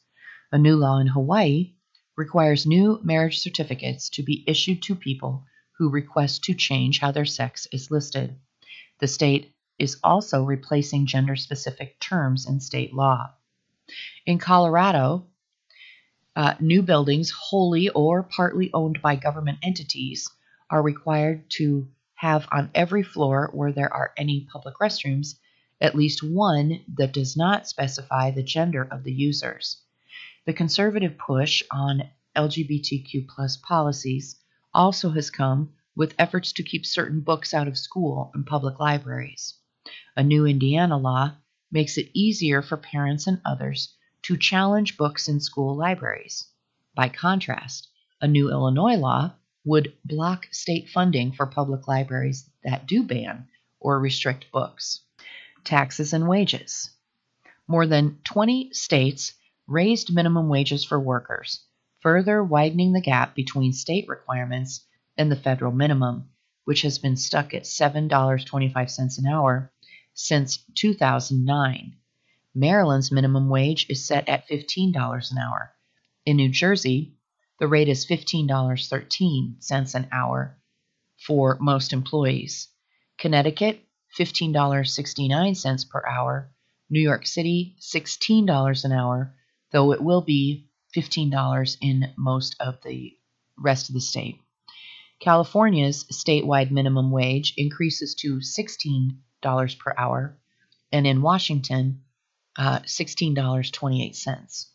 [0.52, 1.74] A new law in Hawaii
[2.16, 5.46] requires new marriage certificates to be issued to people
[5.78, 8.36] who request to change how their sex is listed.
[9.00, 13.34] The state is also replacing gender specific terms in state law.
[14.26, 15.28] In Colorado,
[16.36, 20.30] uh, new buildings, wholly or partly owned by government entities,
[20.70, 25.36] are required to have on every floor where there are any public restrooms
[25.82, 29.82] at least one that does not specify the gender of the users.
[30.46, 34.38] The conservative push on LGBTQ plus policies
[34.74, 39.56] also has come with efforts to keep certain books out of school and public libraries.
[40.16, 41.34] A new Indiana law
[41.72, 46.48] makes it easier for parents and others to challenge books in school libraries.
[46.96, 47.90] By contrast,
[48.22, 49.34] a new Illinois law
[49.66, 53.48] would block state funding for public libraries that do ban
[53.80, 55.02] or restrict books.
[55.64, 56.90] Taxes and wages.
[57.68, 59.34] More than 20 states
[59.68, 61.66] raised minimum wages for workers,
[62.02, 64.86] further widening the gap between state requirements
[65.18, 66.30] and the federal minimum,
[66.66, 69.72] which has been stuck at $7.25 an hour
[70.14, 71.96] since 2009.
[72.56, 75.74] Maryland's minimum wage is set at $15 an hour.
[76.26, 77.16] In New Jersey,
[77.60, 80.60] the rate is $15.13 an hour
[81.26, 82.68] for most employees.
[83.18, 83.82] Connecticut,
[84.20, 86.52] $15.69 per hour.
[86.90, 89.36] New York City, $16 an hour,
[89.72, 93.18] though it will be $15 in most of the
[93.58, 94.40] rest of the state.
[95.20, 100.38] California's statewide minimum wage increases to $16 per hour,
[100.92, 102.04] and in Washington,
[102.58, 104.66] uh, $16.28.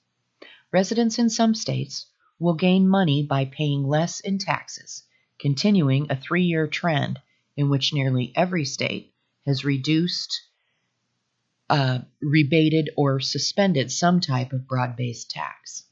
[0.73, 2.07] Residents in some states
[2.39, 5.03] will gain money by paying less in taxes,
[5.41, 7.19] continuing a three year trend
[7.57, 9.15] in which nearly every state
[9.47, 10.43] has reduced,
[11.71, 15.85] uh, rebated, or suspended some type of broad based tax.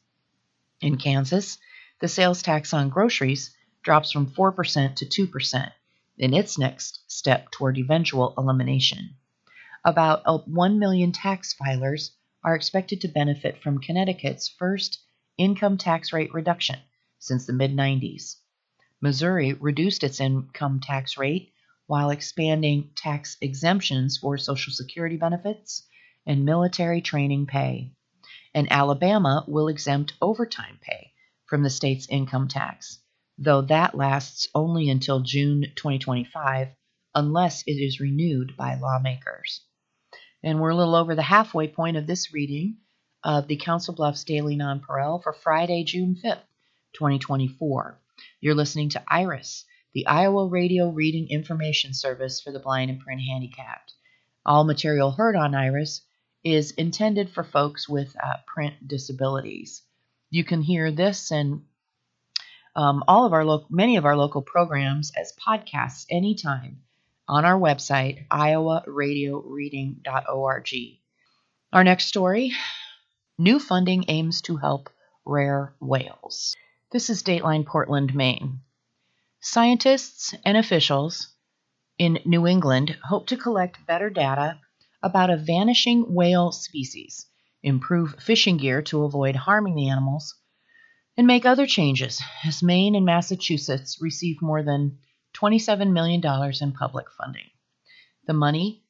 [0.81, 1.59] In Kansas,
[2.01, 5.73] the sales tax on groceries drops from 4% to 2%
[6.19, 9.17] in its next step toward eventual elimination.
[9.89, 12.11] About uh, 1 million tax filers
[12.43, 14.99] are expected to benefit from Connecticut's first
[15.39, 16.81] income tax rate reduction
[17.21, 18.35] since the mid 90s.
[19.01, 21.53] Missouri reduced its income tax rate
[21.87, 25.87] while expanding tax exemptions for Social Security benefits
[26.27, 27.93] and military training pay.
[28.53, 31.13] And Alabama will exempt overtime pay
[31.45, 32.99] from the state's income tax,
[33.39, 36.71] though that lasts only until June 2025
[37.15, 39.61] unless it is renewed by lawmakers.
[40.47, 42.77] And we're a little over the halfway point of this reading
[43.25, 46.45] of the Council Bluffs Daily Nonpareil for Friday, June 5th,
[46.93, 47.99] 2024.
[48.41, 53.23] You're listening to IRIS, the Iowa Radio Reading Information Service for the Blind and Print
[53.23, 53.93] Handicapped.
[54.47, 56.03] All material heard on IRIS
[56.45, 59.83] is intended for folks with uh, print disabilities.
[60.31, 61.65] You can hear this and
[62.77, 66.83] um, all of our lo- many of our local programs as podcasts anytime
[67.29, 70.69] on our website, iowaradioreading.org.
[71.73, 72.53] Our next story
[73.39, 74.89] New funding aims to help
[75.27, 76.57] rare whales.
[76.91, 78.61] This is Dateline Portland, Maine.
[79.41, 81.35] Scientists and officials
[81.99, 84.59] in New England hope to collect better data
[85.03, 87.27] about a vanishing whale species,
[87.63, 90.35] improve fishing gear to avoid harming the animals,
[91.19, 94.99] and make other changes as Maine and Massachusetts receive more than
[95.41, 96.23] $27 million
[96.61, 97.51] in public funding.
[98.27, 98.83] The money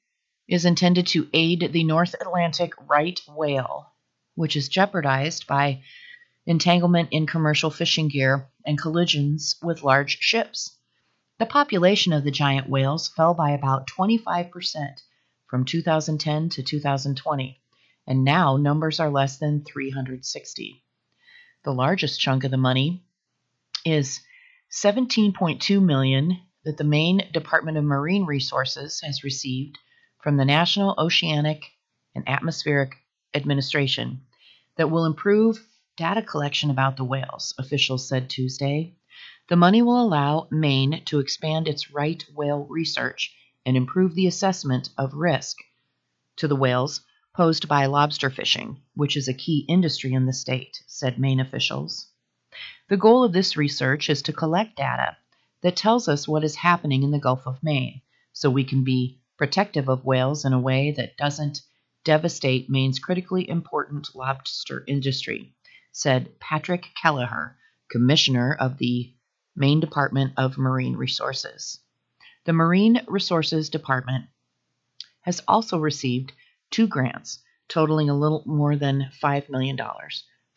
[0.49, 3.93] is intended to aid the North Atlantic right whale
[4.37, 5.83] which is jeopardized by
[6.45, 10.79] entanglement in commercial fishing gear and collisions with large ships.
[11.39, 15.01] The population of the giant whales fell by about 25%
[15.49, 17.61] from 2010 to 2020,
[18.07, 20.85] and now numbers are less than 360.
[21.65, 23.05] The largest chunk of the money
[23.85, 24.21] is
[24.73, 29.79] 17.2 million that the Maine Department of Marine Resources has received
[30.23, 31.65] from the National Oceanic
[32.15, 32.97] and Atmospheric
[33.35, 34.23] Administration
[34.77, 35.65] that will improve
[35.97, 38.97] data collection about the whales, officials said Tuesday.
[39.49, 43.33] The money will allow Maine to expand its right whale research
[43.65, 45.57] and improve the assessment of risk
[46.37, 47.01] to the whales,
[47.35, 52.09] posed by lobster fishing, which is a key industry in the state, said Maine officials.
[52.89, 55.17] The goal of this research is to collect data
[55.63, 58.01] that tells us what is happening in the Gulf of Maine
[58.33, 61.63] so we can be protective of whales in a way that doesn't
[62.05, 65.53] devastate Maine's critically important lobster industry,
[65.91, 67.57] said Patrick Keliher,
[67.91, 69.13] Commissioner of the
[69.57, 71.81] Maine Department of Marine Resources.
[72.45, 74.27] The Marine Resources Department
[75.23, 76.33] has also received
[76.71, 79.77] two grants totaling a little more than $5 million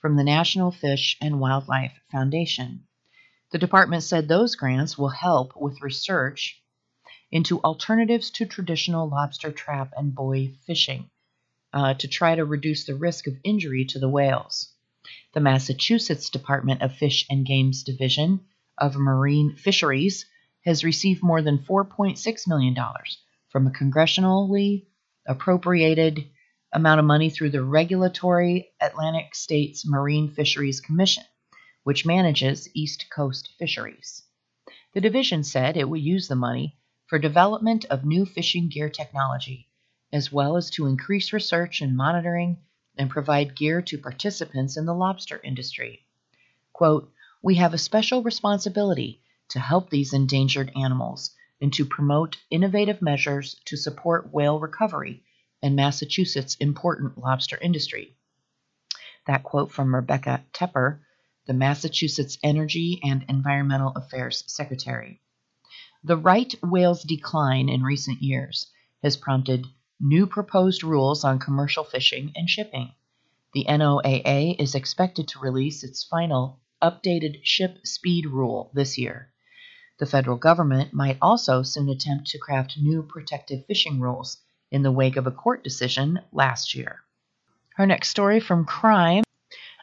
[0.01, 2.85] from the National Fish and Wildlife Foundation.
[3.51, 6.61] The department said those grants will help with research
[7.31, 11.09] into alternatives to traditional lobster trap and buoy fishing
[11.73, 14.73] uh, to try to reduce the risk of injury to the whales.
[15.33, 18.41] The Massachusetts Department of Fish and Game's Division
[18.77, 20.25] of Marine Fisheries
[20.65, 22.75] has received more than $4.6 million
[23.49, 24.85] from a congressionally
[25.27, 26.25] appropriated
[26.71, 31.23] amount of money through the Regulatory Atlantic States Marine Fisheries Commission,
[31.83, 34.23] which manages East Coast fisheries.
[34.93, 39.67] The division said it will use the money for development of new fishing gear technology,
[40.13, 42.57] as well as to increase research and monitoring
[42.95, 46.05] and provide gear to participants in the lobster industry.
[46.71, 47.11] Quote,
[47.41, 53.55] We have a special responsibility to help these endangered animals and to promote innovative measures
[53.65, 55.23] to support whale recovery
[55.61, 58.15] and Massachusetts' important lobster industry.
[59.27, 61.01] That quote from Rebecca Tepper,
[61.45, 65.21] the Massachusetts Energy and Environmental Affairs Secretary.
[66.03, 68.71] The right whale's decline in recent years
[69.03, 69.65] has prompted
[69.99, 72.93] new proposed rules on commercial fishing and shipping.
[73.53, 79.33] The NOAA is expected to release its final updated ship speed rule this year.
[79.97, 84.37] The federal government might also soon attempt to craft new protective fishing rules
[84.71, 87.01] in the wake of a court decision last year.
[87.77, 89.23] Our next story from crime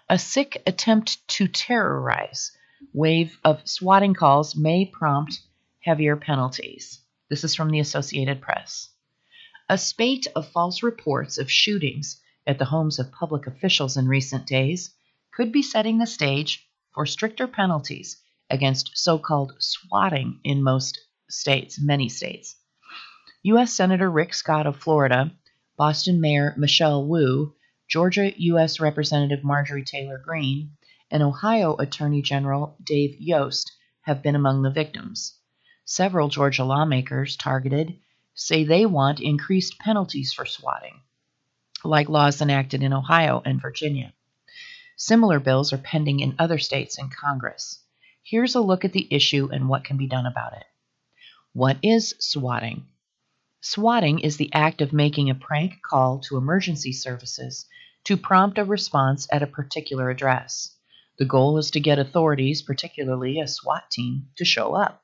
[0.09, 2.53] a sick attempt to terrorize.
[2.93, 5.41] Wave of swatting calls may prompt
[5.80, 7.01] heavier penalties.
[7.28, 8.89] This is from the Associated Press.
[9.68, 14.47] A spate of false reports of shootings at the homes of public officials in recent
[14.47, 14.95] days
[15.34, 21.80] could be setting the stage for stricter penalties against so called swatting in most states,
[21.80, 22.55] many states.
[23.51, 23.72] U.S.
[23.72, 25.30] Senator Rick Scott of Florida,
[25.76, 27.55] Boston Mayor Michelle Wu,
[27.86, 28.80] Georgia U.S.
[28.80, 30.72] Representative Marjorie Taylor Greene,
[31.12, 33.70] and Ohio Attorney General Dave Yost
[34.01, 35.38] have been among the victims.
[35.84, 37.97] Several Georgia lawmakers targeted
[38.34, 41.01] say they want increased penalties for swatting,
[41.84, 44.12] like laws enacted in Ohio and Virginia.
[44.97, 47.78] Similar bills are pending in other states and Congress.
[48.24, 50.66] Here's a look at the issue and what can be done about it.
[51.53, 52.86] What is swatting?
[53.61, 57.66] Swatting is the act of making a prank call to emergency services
[58.04, 60.76] to prompt a response at a particular address.
[61.18, 65.02] The goal is to get authorities, particularly a SWAT team, to show up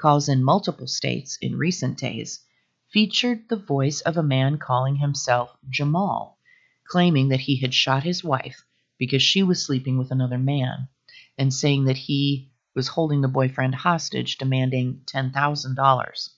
[0.00, 2.40] calls in multiple states in recent days,
[2.90, 6.38] featured the voice of a man calling himself Jamal,
[6.88, 8.64] claiming that he had shot his wife
[8.98, 10.88] because she was sleeping with another man,
[11.36, 16.30] and saying that he was holding the boyfriend hostage, demanding $10,000.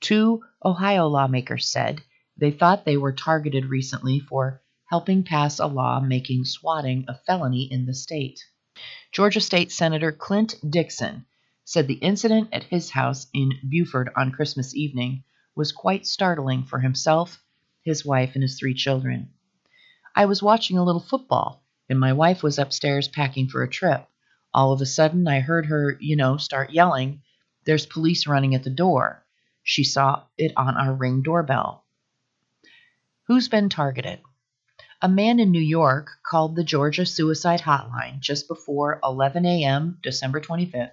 [0.00, 2.02] Two Ohio lawmakers said
[2.36, 7.64] they thought they were targeted recently for helping pass a law making swatting a felony
[7.72, 8.38] in the state.
[9.10, 11.26] Georgia State Senator Clint Dixon
[11.64, 16.78] said the incident at his house in Buford on Christmas evening was quite startling for
[16.78, 17.42] himself,
[17.82, 19.30] his wife, and his three children.
[20.14, 24.06] I was watching a little football, and my wife was upstairs packing for a trip.
[24.54, 27.22] All of a sudden, I heard her, you know, start yelling,
[27.64, 29.21] There's police running at the door.
[29.62, 31.84] She saw it on our ring doorbell.
[33.28, 34.20] Who's been targeted?
[35.00, 40.40] A man in New York called the Georgia Suicide Hotline just before 11 a.m., December
[40.40, 40.92] 25th,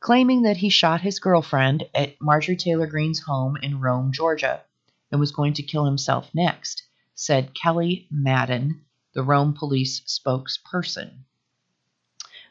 [0.00, 4.62] claiming that he shot his girlfriend at Marjorie Taylor Greene's home in Rome, Georgia,
[5.10, 6.82] and was going to kill himself next,
[7.14, 8.84] said Kelly Madden,
[9.14, 11.24] the Rome police spokesperson.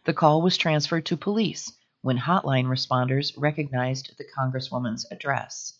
[0.05, 1.71] The call was transferred to police
[2.03, 5.79] when hotline responders recognized the Congresswoman's address.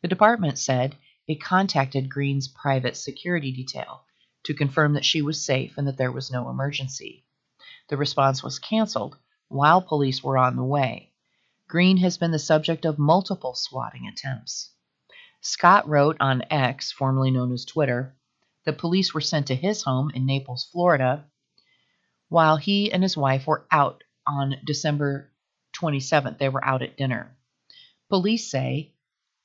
[0.00, 0.96] The department said
[1.26, 4.04] it contacted Green's private security detail
[4.44, 7.24] to confirm that she was safe and that there was no emergency.
[7.88, 9.16] The response was canceled
[9.48, 11.12] while police were on the way.
[11.66, 14.70] Green has been the subject of multiple swatting attempts.
[15.40, 18.14] Scott wrote on X, formerly known as Twitter,
[18.64, 21.24] that police were sent to his home in Naples, Florida,
[22.28, 25.32] while he and his wife were out on December
[25.80, 26.38] 27th.
[26.38, 27.30] They were out at dinner.
[28.08, 28.92] Police say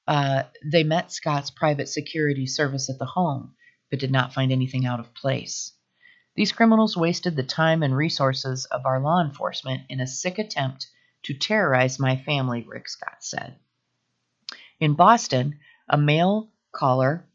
[0.07, 3.55] Uh, they met Scott's private security service at the home,
[3.89, 5.73] but did not find anything out of place.
[6.35, 10.87] These criminals wasted the time and resources of our law enforcement in a sick attempt
[11.23, 13.55] to terrorize my family, Rick Scott said.
[14.79, 15.59] In Boston,
[15.89, 17.25] a male caller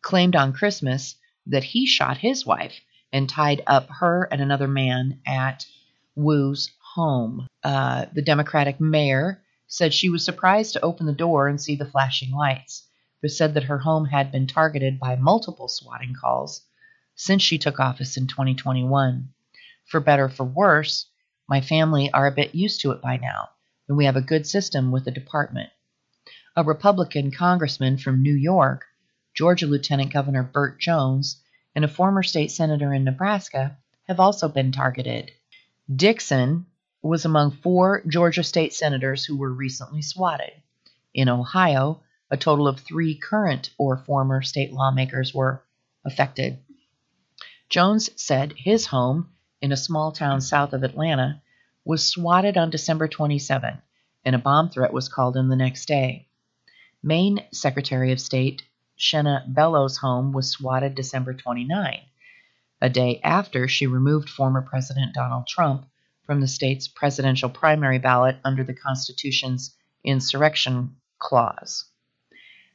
[0.00, 2.80] claimed on Christmas that he shot his wife
[3.12, 5.66] and tied up her and another man at
[6.14, 7.46] Wu's home.
[7.62, 11.86] Uh, the Democratic mayor said she was surprised to open the door and see the
[11.86, 12.86] flashing lights,
[13.22, 16.62] but said that her home had been targeted by multiple swatting calls
[17.14, 19.28] since she took office in 2021.
[19.86, 21.06] For better for worse,
[21.48, 23.48] my family are a bit used to it by now,
[23.88, 25.70] and we have a good system with the department.
[26.56, 28.84] A Republican congressman from New York,
[29.34, 31.42] Georgia Lieutenant Governor Burt Jones,
[31.74, 33.78] and a former state senator in Nebraska
[34.08, 35.30] have also been targeted.
[35.94, 36.66] Dixon
[37.02, 40.52] was among four Georgia state senators who were recently swatted.
[41.12, 42.00] In Ohio,
[42.30, 45.62] a total of three current or former state lawmakers were
[46.04, 46.58] affected.
[47.68, 49.28] Jones said his home
[49.60, 51.40] in a small town south of Atlanta,
[51.84, 53.82] was swatted on December 27,
[54.24, 56.28] and a bomb threat was called in the next day.
[57.02, 58.62] Maine Secretary of State
[58.98, 62.00] Shenna Bellows' home was swatted December 29,
[62.80, 65.86] a day after she removed former President Donald Trump
[66.32, 71.84] from the state's presidential primary ballot under the Constitution's insurrection clause.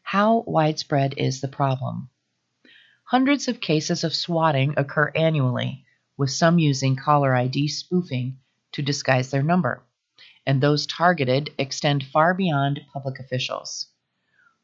[0.04, 2.12] How widespread is the problem?
[3.06, 5.84] Hundreds of cases of swatting occur annually,
[6.18, 8.38] with some using caller ID spoofing
[8.74, 9.82] to disguise their number,
[10.46, 13.88] and those targeted extend far beyond public officials.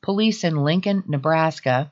[0.03, 1.91] Police in Lincoln, Nebraska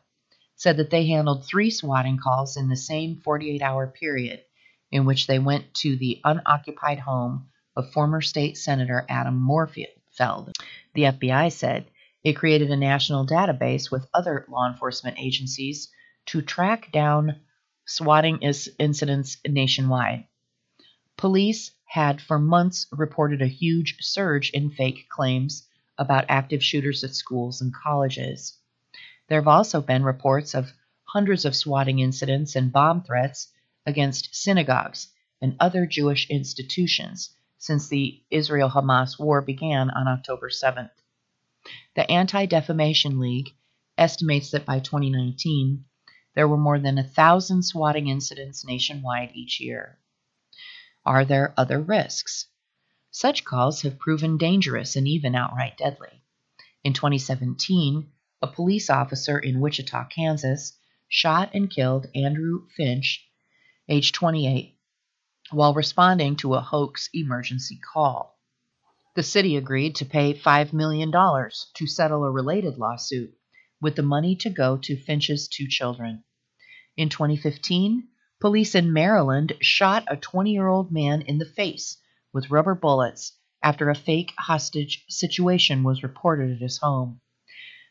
[0.56, 4.44] said that they handled three swatting calls in the same 48 hour period
[4.92, 10.52] in which they went to the unoccupied home of former state Senator Adam Morfeld.
[10.94, 11.86] The FBI said
[12.24, 15.90] it created a national database with other law enforcement agencies
[16.28, 17.38] to track down
[17.86, 20.26] swatting incidents nationwide.
[21.18, 25.68] Police had for months reported a huge surge in fake claims
[25.98, 28.58] about active shooters at schools and colleges.
[29.28, 30.72] There have also been reports of
[31.04, 33.48] hundreds of swatting incidents and bomb threats
[33.86, 35.08] against synagogues
[35.42, 40.92] and other Jewish institutions since the Israel Hamas war began on October 7th.
[41.96, 43.54] The Anti Defamation League
[43.98, 45.86] estimates that by 2019,
[46.34, 50.00] there were more than a thousand swatting incidents nationwide each year.
[51.06, 52.48] Are there other risks?
[53.12, 56.24] Such calls have proven dangerous and even outright deadly.
[56.84, 58.10] In 2017,
[58.42, 60.78] a police officer in Wichita, Kansas,
[61.08, 63.28] shot and killed Andrew Finch,
[63.92, 64.78] age 28,
[65.52, 68.40] while responding to a hoax emergency call.
[69.16, 73.34] The city agreed to pay $5 million to settle a related lawsuit
[73.82, 76.24] with the money to go to Finch's two children.
[76.96, 78.08] In 2015,
[78.40, 81.98] police in Maryland shot a 20 year old man in the face
[82.32, 87.20] with rubber bullets after a fake hostage situation was reported at his home.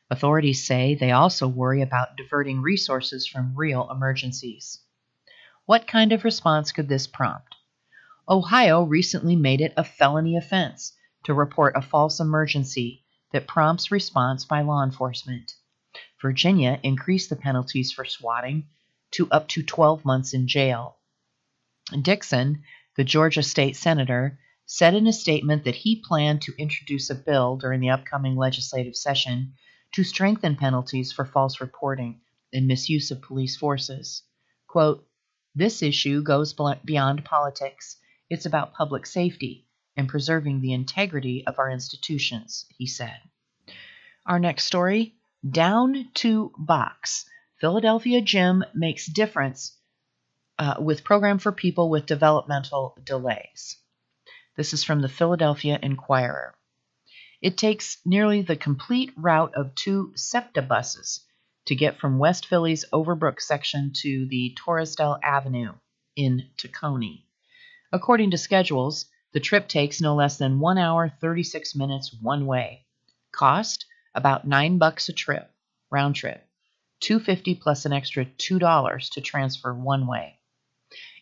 [0.08, 4.80] Authorities say they also worry about diverting resources from real emergencies.
[5.70, 7.54] What kind of response could this prompt?
[8.28, 14.44] Ohio recently made it a felony offense to report a false emergency that prompts response
[14.44, 15.54] by law enforcement.
[16.20, 18.66] Virginia increased the penalties for swatting
[19.12, 20.96] to up to 12 months in jail.
[22.02, 22.64] Dixon,
[22.96, 27.56] the Georgia state senator, said in a statement that he planned to introduce a bill
[27.56, 29.54] during the upcoming legislative session
[29.92, 34.24] to strengthen penalties for false reporting and misuse of police forces.
[34.66, 35.06] Quote,
[35.54, 37.96] this issue goes beyond politics.
[38.28, 43.18] It's about public safety and preserving the integrity of our institutions, he said.
[44.26, 45.14] Our next story
[45.48, 47.24] Down to Box.
[47.60, 49.76] Philadelphia Gym makes difference
[50.58, 53.76] uh, with program for people with developmental delays.
[54.56, 56.54] This is from the Philadelphia Inquirer.
[57.42, 61.24] It takes nearly the complete route of two SEPTA buses
[61.70, 65.72] to get from West Philly's Overbrook section to the Torresdale Avenue
[66.16, 67.22] in Tacony.
[67.92, 72.86] According to schedules, the trip takes no less than 1 hour 36 minutes one way.
[73.30, 75.48] Cost about 9 bucks a trip,
[75.92, 76.44] round trip.
[77.02, 80.40] 250 plus an extra $2 to transfer one way.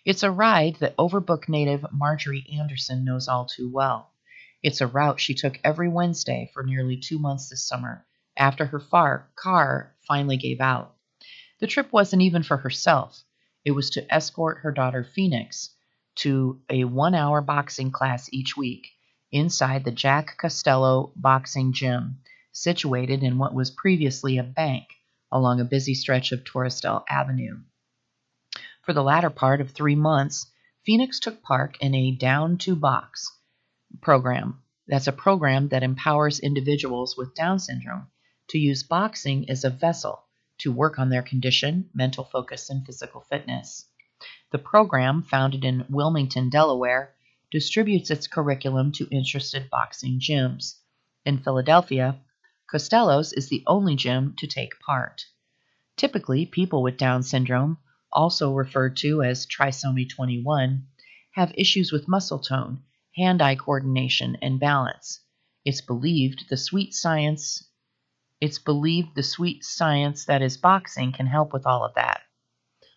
[0.06, 4.14] It's a ride that Overbrook native Marjorie Anderson knows all too well.
[4.62, 8.06] It's a route she took every Wednesday for nearly two months this summer
[8.38, 10.94] after her far car finally gave out.
[11.60, 13.24] The trip wasn't even for herself.
[13.64, 15.70] It was to escort her daughter Phoenix
[16.16, 18.88] to a one hour boxing class each week
[19.32, 22.20] inside the Jack Costello boxing gym
[22.52, 24.84] situated in what was previously a bank
[25.32, 27.58] along a busy stretch of Torresdale Avenue.
[28.82, 30.46] For the latter part of three months,
[30.86, 33.36] Phoenix took part in a Down to Box
[34.00, 34.62] program.
[34.86, 38.06] That's a program that empowers individuals with Down syndrome
[38.48, 40.24] to use boxing as a vessel
[40.58, 43.86] to work on their condition, mental focus, and physical fitness.
[44.50, 47.14] The program, founded in Wilmington, Delaware,
[47.50, 50.76] distributes its curriculum to interested boxing gyms.
[51.24, 52.18] In Philadelphia,
[52.66, 55.26] Costello's is the only gym to take part.
[55.96, 57.78] Typically, people with Down syndrome,
[58.10, 60.86] also referred to as trisomy 21,
[61.32, 62.82] have issues with muscle tone,
[63.16, 65.20] hand eye coordination, and balance.
[65.64, 67.67] It's believed the sweet science
[68.40, 72.22] it's believed the sweet science that is boxing can help with all of that.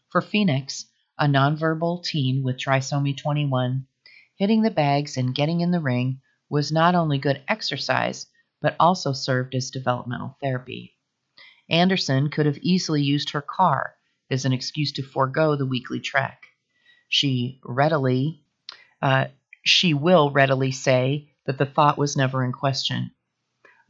[0.10, 0.86] For Phoenix,
[1.18, 3.88] a nonverbal teen with trisomy 21,
[4.36, 8.28] hitting the bags and getting in the ring was not only good exercise,
[8.62, 10.96] but also served as developmental therapy.
[11.70, 13.96] Anderson could have easily used her car
[14.30, 16.44] as an excuse to forego the weekly trek.
[17.08, 18.44] She readily,
[19.02, 19.28] uh,
[19.64, 23.12] she will readily say that the thought was never in question.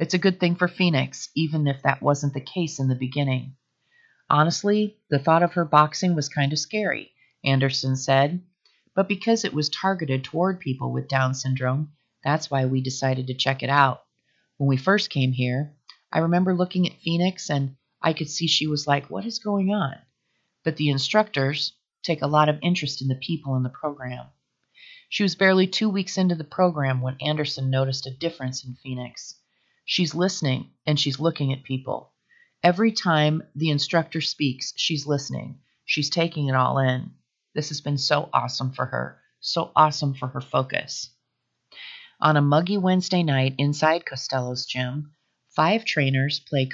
[0.02, 3.56] It's a good thing for Phoenix, even if that wasn't the case in the beginning.
[4.32, 7.12] Honestly, the thought of her boxing was kind of scary,
[7.46, 8.42] Anderson said,
[8.96, 11.92] but because it was targeted toward people with Down syndrome,
[12.24, 14.02] that's why we decided to check it out.
[14.58, 15.76] When we first came here,
[16.12, 19.70] I remember looking at Phoenix and I could see she was like, What is going
[19.70, 19.98] on?
[20.64, 24.26] But the instructors take a lot of interest in the people in the program.
[25.10, 29.36] She was barely two weeks into the program when Anderson noticed a difference in Phoenix.
[29.86, 32.14] She's listening and she's looking at people.
[32.64, 35.60] Every time the instructor speaks, she's listening.
[35.86, 37.12] She's taking it all in.
[37.56, 41.10] This has been so awesome for her, so awesome for her focus.
[42.20, 45.16] On a muggy Wednesday night inside Costello's gym,
[45.56, 46.70] five trainers play,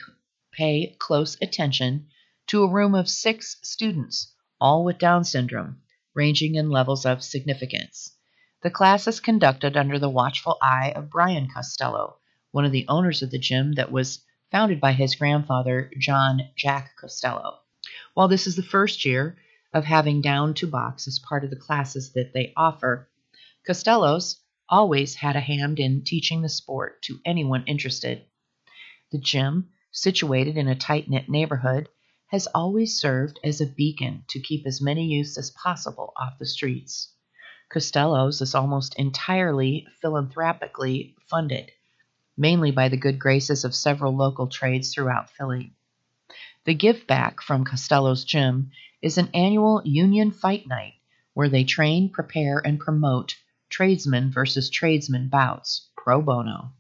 [0.52, 2.10] pay close attention
[2.48, 5.82] to a room of six students, all with Down syndrome,
[6.14, 8.16] ranging in levels of significance.
[8.62, 12.17] The class is conducted under the watchful eye of Brian Costello,
[12.52, 16.96] one of the owners of the gym that was founded by his grandfather, John Jack
[16.96, 17.60] Costello.
[18.14, 19.38] While this is the first year
[19.74, 23.10] of having Down to Box as part of the classes that they offer,
[23.66, 24.40] Costello's
[24.70, 28.24] always had a hand in teaching the sport to anyone interested.
[29.12, 31.90] The gym, situated in a tight knit neighborhood,
[32.28, 36.46] has always served as a beacon to keep as many youths as possible off the
[36.46, 37.14] streets.
[37.70, 41.72] Costello's is almost entirely philanthropically funded
[42.38, 45.74] mainly by the good graces of several local trades throughout Philly.
[46.66, 48.72] The give back from Costello's Gym
[49.02, 50.94] is an annual union fight night
[51.34, 53.36] where they train, prepare, and promote
[53.70, 56.72] tradesmen versus tradesmen bouts pro bono.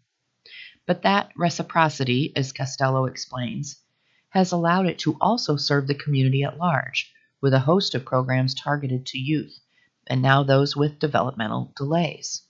[0.85, 3.81] But that reciprocity, as Costello explains,
[4.29, 8.53] has allowed it to also serve the community at large, with a host of programs
[8.53, 9.59] targeted to youth,
[10.07, 12.43] and now those with developmental delays.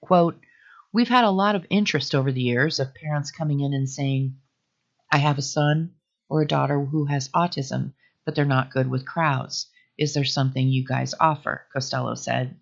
[0.00, 0.40] Quote,
[0.94, 4.36] We've had a lot of interest over the years of parents coming in and saying,
[5.10, 5.96] I have a son
[6.28, 9.66] or a daughter who has autism, but they're not good with crowds.
[9.98, 11.66] Is there something you guys offer?
[11.72, 12.54] Costello said.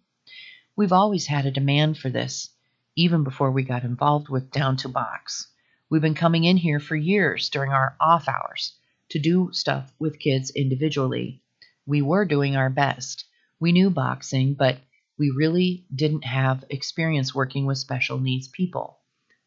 [0.75, 2.49] We've always had a demand for this,
[2.97, 5.49] even before we got involved with Down to Box.
[5.91, 8.73] We've been coming in here for years during our off hours
[9.11, 11.43] to do stuff with kids individually.
[11.85, 13.27] We were doing our best.
[13.61, 14.79] We knew boxing, but
[15.23, 18.99] we really didn't have experience working with special needs people.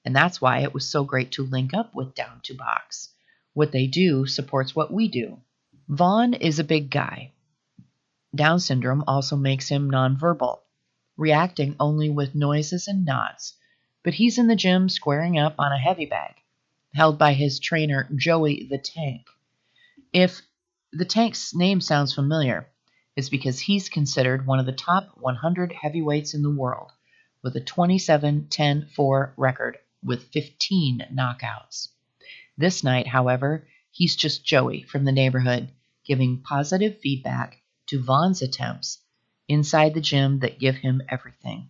[0.06, 3.10] And that's why it was so great to link up with Down to Box.
[3.54, 5.38] What they do supports what we do.
[5.90, 7.34] Vaughn is a big guy.
[8.34, 10.60] Down syndrome also makes him nonverbal,
[11.18, 13.56] reacting only with noises and nods.
[14.02, 16.36] But he's in the gym squaring up on a heavy bag,
[16.94, 19.26] held by his trainer, Joey the Tank.
[20.14, 20.42] If
[20.94, 22.70] the tank's name sounds familiar,
[23.16, 26.92] is because he's considered one of the top 100 heavyweights in the world
[27.42, 31.90] with a 27 10 4 record with 15 knockouts.
[32.58, 35.70] This night, however, he's just Joey from the neighborhood
[36.06, 39.00] giving positive feedback to Vaughn's attempts
[39.48, 41.70] inside the gym that give him everything.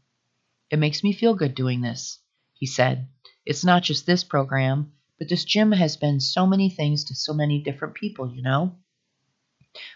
[0.70, 2.20] It makes me feel good doing this,
[2.54, 3.08] he said.
[3.46, 7.34] It's not just this program, but this gym has been so many things to so
[7.34, 8.76] many different people, you know?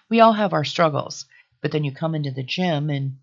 [0.10, 1.26] We all have our struggles,
[1.62, 3.18] but then you come into the gym and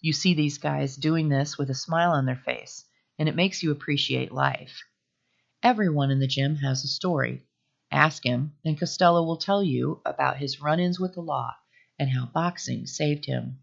[0.00, 2.84] you see these guys doing this with a smile on their face,
[3.18, 4.84] and it makes you appreciate life.
[5.62, 7.42] Everyone in the gym has a story.
[7.90, 11.56] Ask him, and Costello will tell you about his run ins with the law
[11.98, 13.58] and how boxing saved him.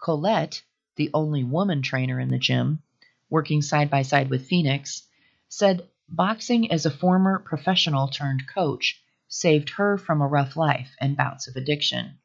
[0.00, 0.62] Colette,
[0.96, 2.82] the only woman trainer in the gym,
[3.28, 5.02] working side by side with Phoenix,
[5.48, 11.16] said boxing as a former professional turned coach saved her from a rough life and
[11.16, 12.18] bouts of addiction.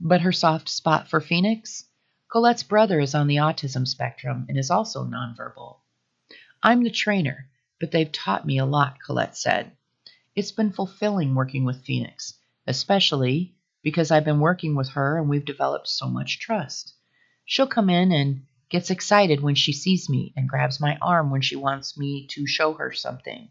[0.00, 1.84] But her soft spot for Phoenix?
[2.28, 5.78] Colette's brother is on the autism spectrum and is also nonverbal.
[6.62, 7.48] I'm the trainer,
[7.80, 9.72] but they've taught me a lot, Colette said.
[10.34, 12.34] It's been fulfilling working with Phoenix,
[12.66, 16.94] especially because I've been working with her and we've developed so much trust.
[17.46, 21.40] She'll come in and gets excited when she sees me and grabs my arm when
[21.40, 23.48] she wants me to show her something.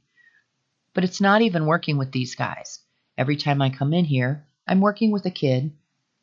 [0.94, 2.82] But it's not even working with these guys.
[3.18, 5.74] Every time I come in here, I'm working with a kid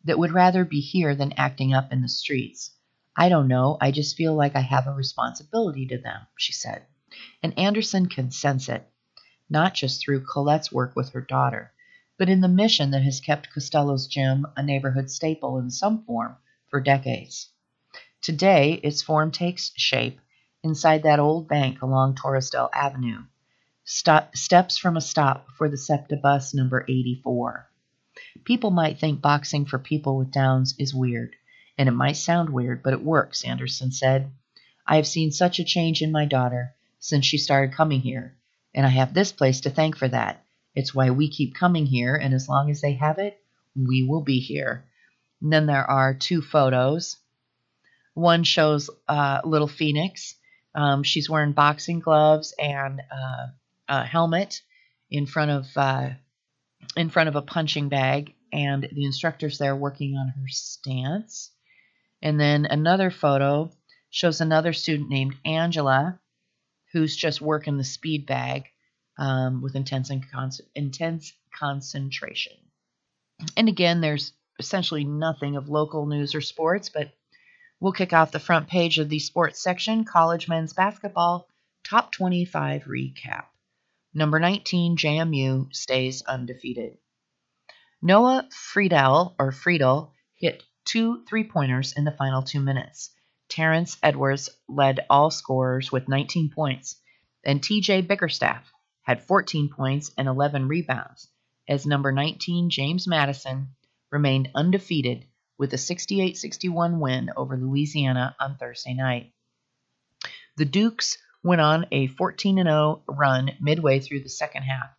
[0.04, 2.70] that would rather be here than acting up in the streets.
[3.16, 6.86] I don't know, I just feel like I have a responsibility to them, she said.
[7.42, 8.88] And Anderson can sense it,
[9.50, 11.72] not just through Colette's work with her daughter,
[12.18, 16.36] but in the mission that has kept Costello's Gym a neighborhood staple in some form
[16.68, 17.50] for decades.
[18.22, 20.20] Today, its form takes shape
[20.62, 23.24] inside that old bank along Torresdale Avenue,
[23.84, 27.68] stop, steps from a stop for the SEPTA bus number 84.
[28.44, 31.36] People might think boxing for people with Downs is weird,
[31.78, 34.30] and it might sound weird, but it works, Anderson said.
[34.86, 38.36] I have seen such a change in my daughter since she started coming here,
[38.74, 40.44] and I have this place to thank for that.
[40.74, 43.38] It's why we keep coming here, and as long as they have it,
[43.76, 44.84] we will be here.
[45.40, 47.16] And then there are two photos
[48.14, 50.34] one shows uh, little Phoenix.
[50.74, 53.46] Um, she's wearing boxing gloves and uh,
[53.88, 54.62] a helmet
[55.10, 56.10] in front of uh,
[56.96, 61.50] in front of a punching bag, and the instructor's there working on her stance.
[62.20, 63.70] And then another photo
[64.10, 66.20] shows another student named Angela,
[66.92, 68.64] who's just working the speed bag
[69.18, 72.52] um, with intense and con- intense concentration.
[73.56, 77.12] And again, there's essentially nothing of local news or sports, but
[77.82, 81.48] We'll kick off the front page of the sports section college men's basketball
[81.82, 83.46] top 25 recap.
[84.14, 86.98] Number 19, JMU stays undefeated.
[88.02, 93.10] Noah Freidel or Freidel hit two three pointers in the final two minutes.
[93.48, 96.96] Terrence Edwards led all scorers with 19 points,
[97.44, 101.28] and TJ Bickerstaff had 14 points and 11 rebounds,
[101.68, 103.74] as number 19 James Madison
[104.10, 105.26] remained undefeated
[105.58, 109.32] with a 68 61 win over Louisiana on Thursday night.
[110.56, 114.90] The Dukes went on a 14 0 run midway through the second half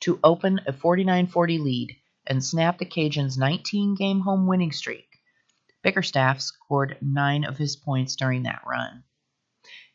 [0.00, 1.96] to open a 49 40 lead
[2.26, 5.08] and snap the Cajuns' 19 game home winning streak.
[5.82, 9.04] Bickerstaff scored nine of his points during that run.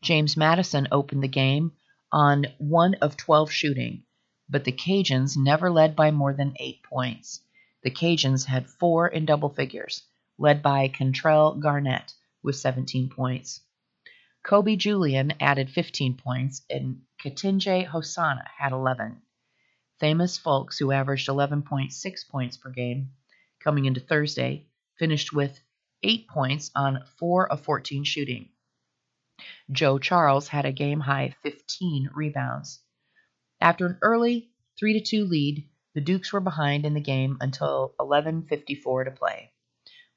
[0.01, 1.71] James Madison opened the game
[2.11, 4.03] on one of 12 shooting,
[4.47, 7.41] but the Cajuns never led by more than eight points.
[7.83, 10.03] The Cajuns had four in double figures,
[10.37, 13.61] led by Kentrell Garnett with 17 points.
[14.45, 19.19] Kobe Julian added 15 points, and Katinje Hosanna had 11.
[19.99, 23.09] Themus Fulks, who averaged 11.6 points per game
[23.59, 24.67] coming into Thursday,
[24.99, 25.59] finished with
[26.03, 28.49] 8 points on 4 of 14 shooting.
[29.71, 32.81] Joe Charles had a game high 15 rebounds.
[33.59, 39.05] After an early 3 2 lead, the Dukes were behind in the game until 11:54
[39.05, 39.53] to play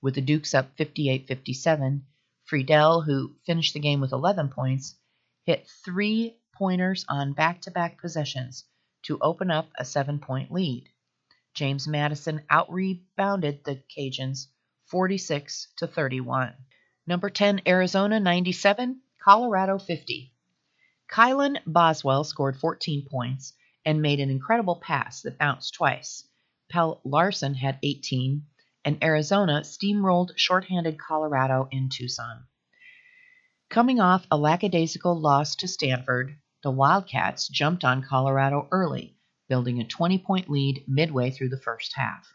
[0.02, 2.04] with the Dukes up 58 57.
[2.48, 4.94] Freidel, who finished the game with 11 points,
[5.44, 8.64] hit three pointers on back to back possessions
[9.02, 10.88] to open up a seven point lead.
[11.52, 14.46] James Madison out rebounded the Cajuns
[14.86, 16.54] 46 to 31.
[17.06, 20.32] Number 10, Arizona 97, Colorado 50.
[21.10, 23.52] Kylan Boswell scored 14 points
[23.84, 26.26] and made an incredible pass that bounced twice.
[26.70, 28.46] Pelle Larson had 18,
[28.88, 32.44] and Arizona steamrolled shorthanded Colorado in Tucson.
[33.68, 39.14] Coming off a lackadaisical loss to Stanford, the Wildcats jumped on Colorado early,
[39.46, 42.32] building a 20 point lead midway through the first half.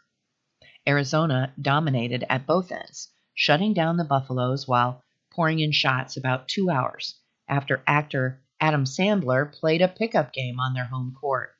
[0.86, 5.02] Arizona dominated at both ends, shutting down the Buffaloes while
[5.32, 10.72] pouring in shots about two hours after actor Adam Sandler played a pickup game on
[10.72, 11.56] their home court.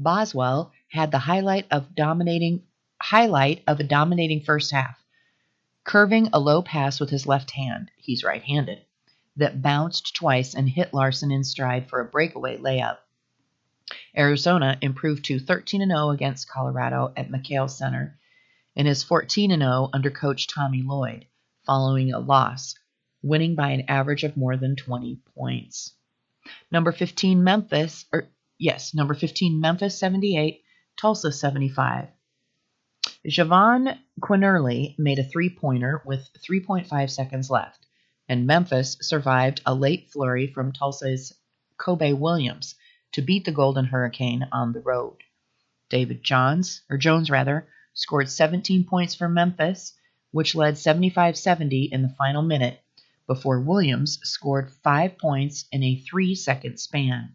[0.00, 2.64] Boswell had the highlight of dominating
[3.02, 4.96] highlight of a dominating first half,
[5.84, 8.80] curving a low pass with his left hand, he's right handed,
[9.36, 12.98] that bounced twice and hit Larson in stride for a breakaway layup.
[14.16, 18.18] Arizona improved to 13 0 against Colorado at McKale Center
[18.76, 21.26] and is 14 0 under coach Tommy Lloyd,
[21.66, 22.74] following a loss,
[23.22, 25.94] winning by an average of more than 20 points.
[26.70, 28.28] Number 15 Memphis, or
[28.58, 30.62] yes, number 15 Memphis 78,
[30.96, 32.08] Tulsa 75.
[33.24, 37.86] Jahvon Quinerly made a three pointer with 3.5 seconds left,
[38.28, 41.32] and Memphis survived a late flurry from Tulsa's
[41.78, 42.74] Cobe Williams
[43.12, 45.18] to beat the Golden Hurricane on the road.
[45.88, 49.92] David Johns, or Jones rather, scored 17 points for Memphis,
[50.32, 52.80] which led 75-70 in the final minute
[53.28, 57.34] before Williams scored 5 points in a 3-second span.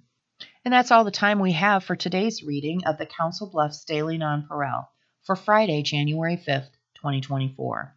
[0.66, 4.18] And that's all the time we have for today's reading of the Council Bluffs Daily
[4.18, 4.88] Nonpareil
[5.28, 7.94] for Friday, January 5th, 2024.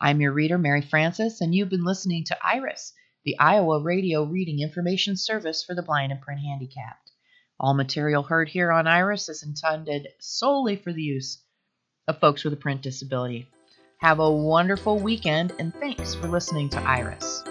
[0.00, 4.60] I'm your reader, Mary Frances, and you've been listening to Iris, the Iowa Radio Reading
[4.60, 7.12] Information Service for the Blind and Print Handicapped.
[7.60, 11.44] All material heard here on Iris is intended solely for the use
[12.08, 13.50] of folks with a print disability.
[13.98, 17.44] Have a wonderful weekend, and thanks for listening to Iris.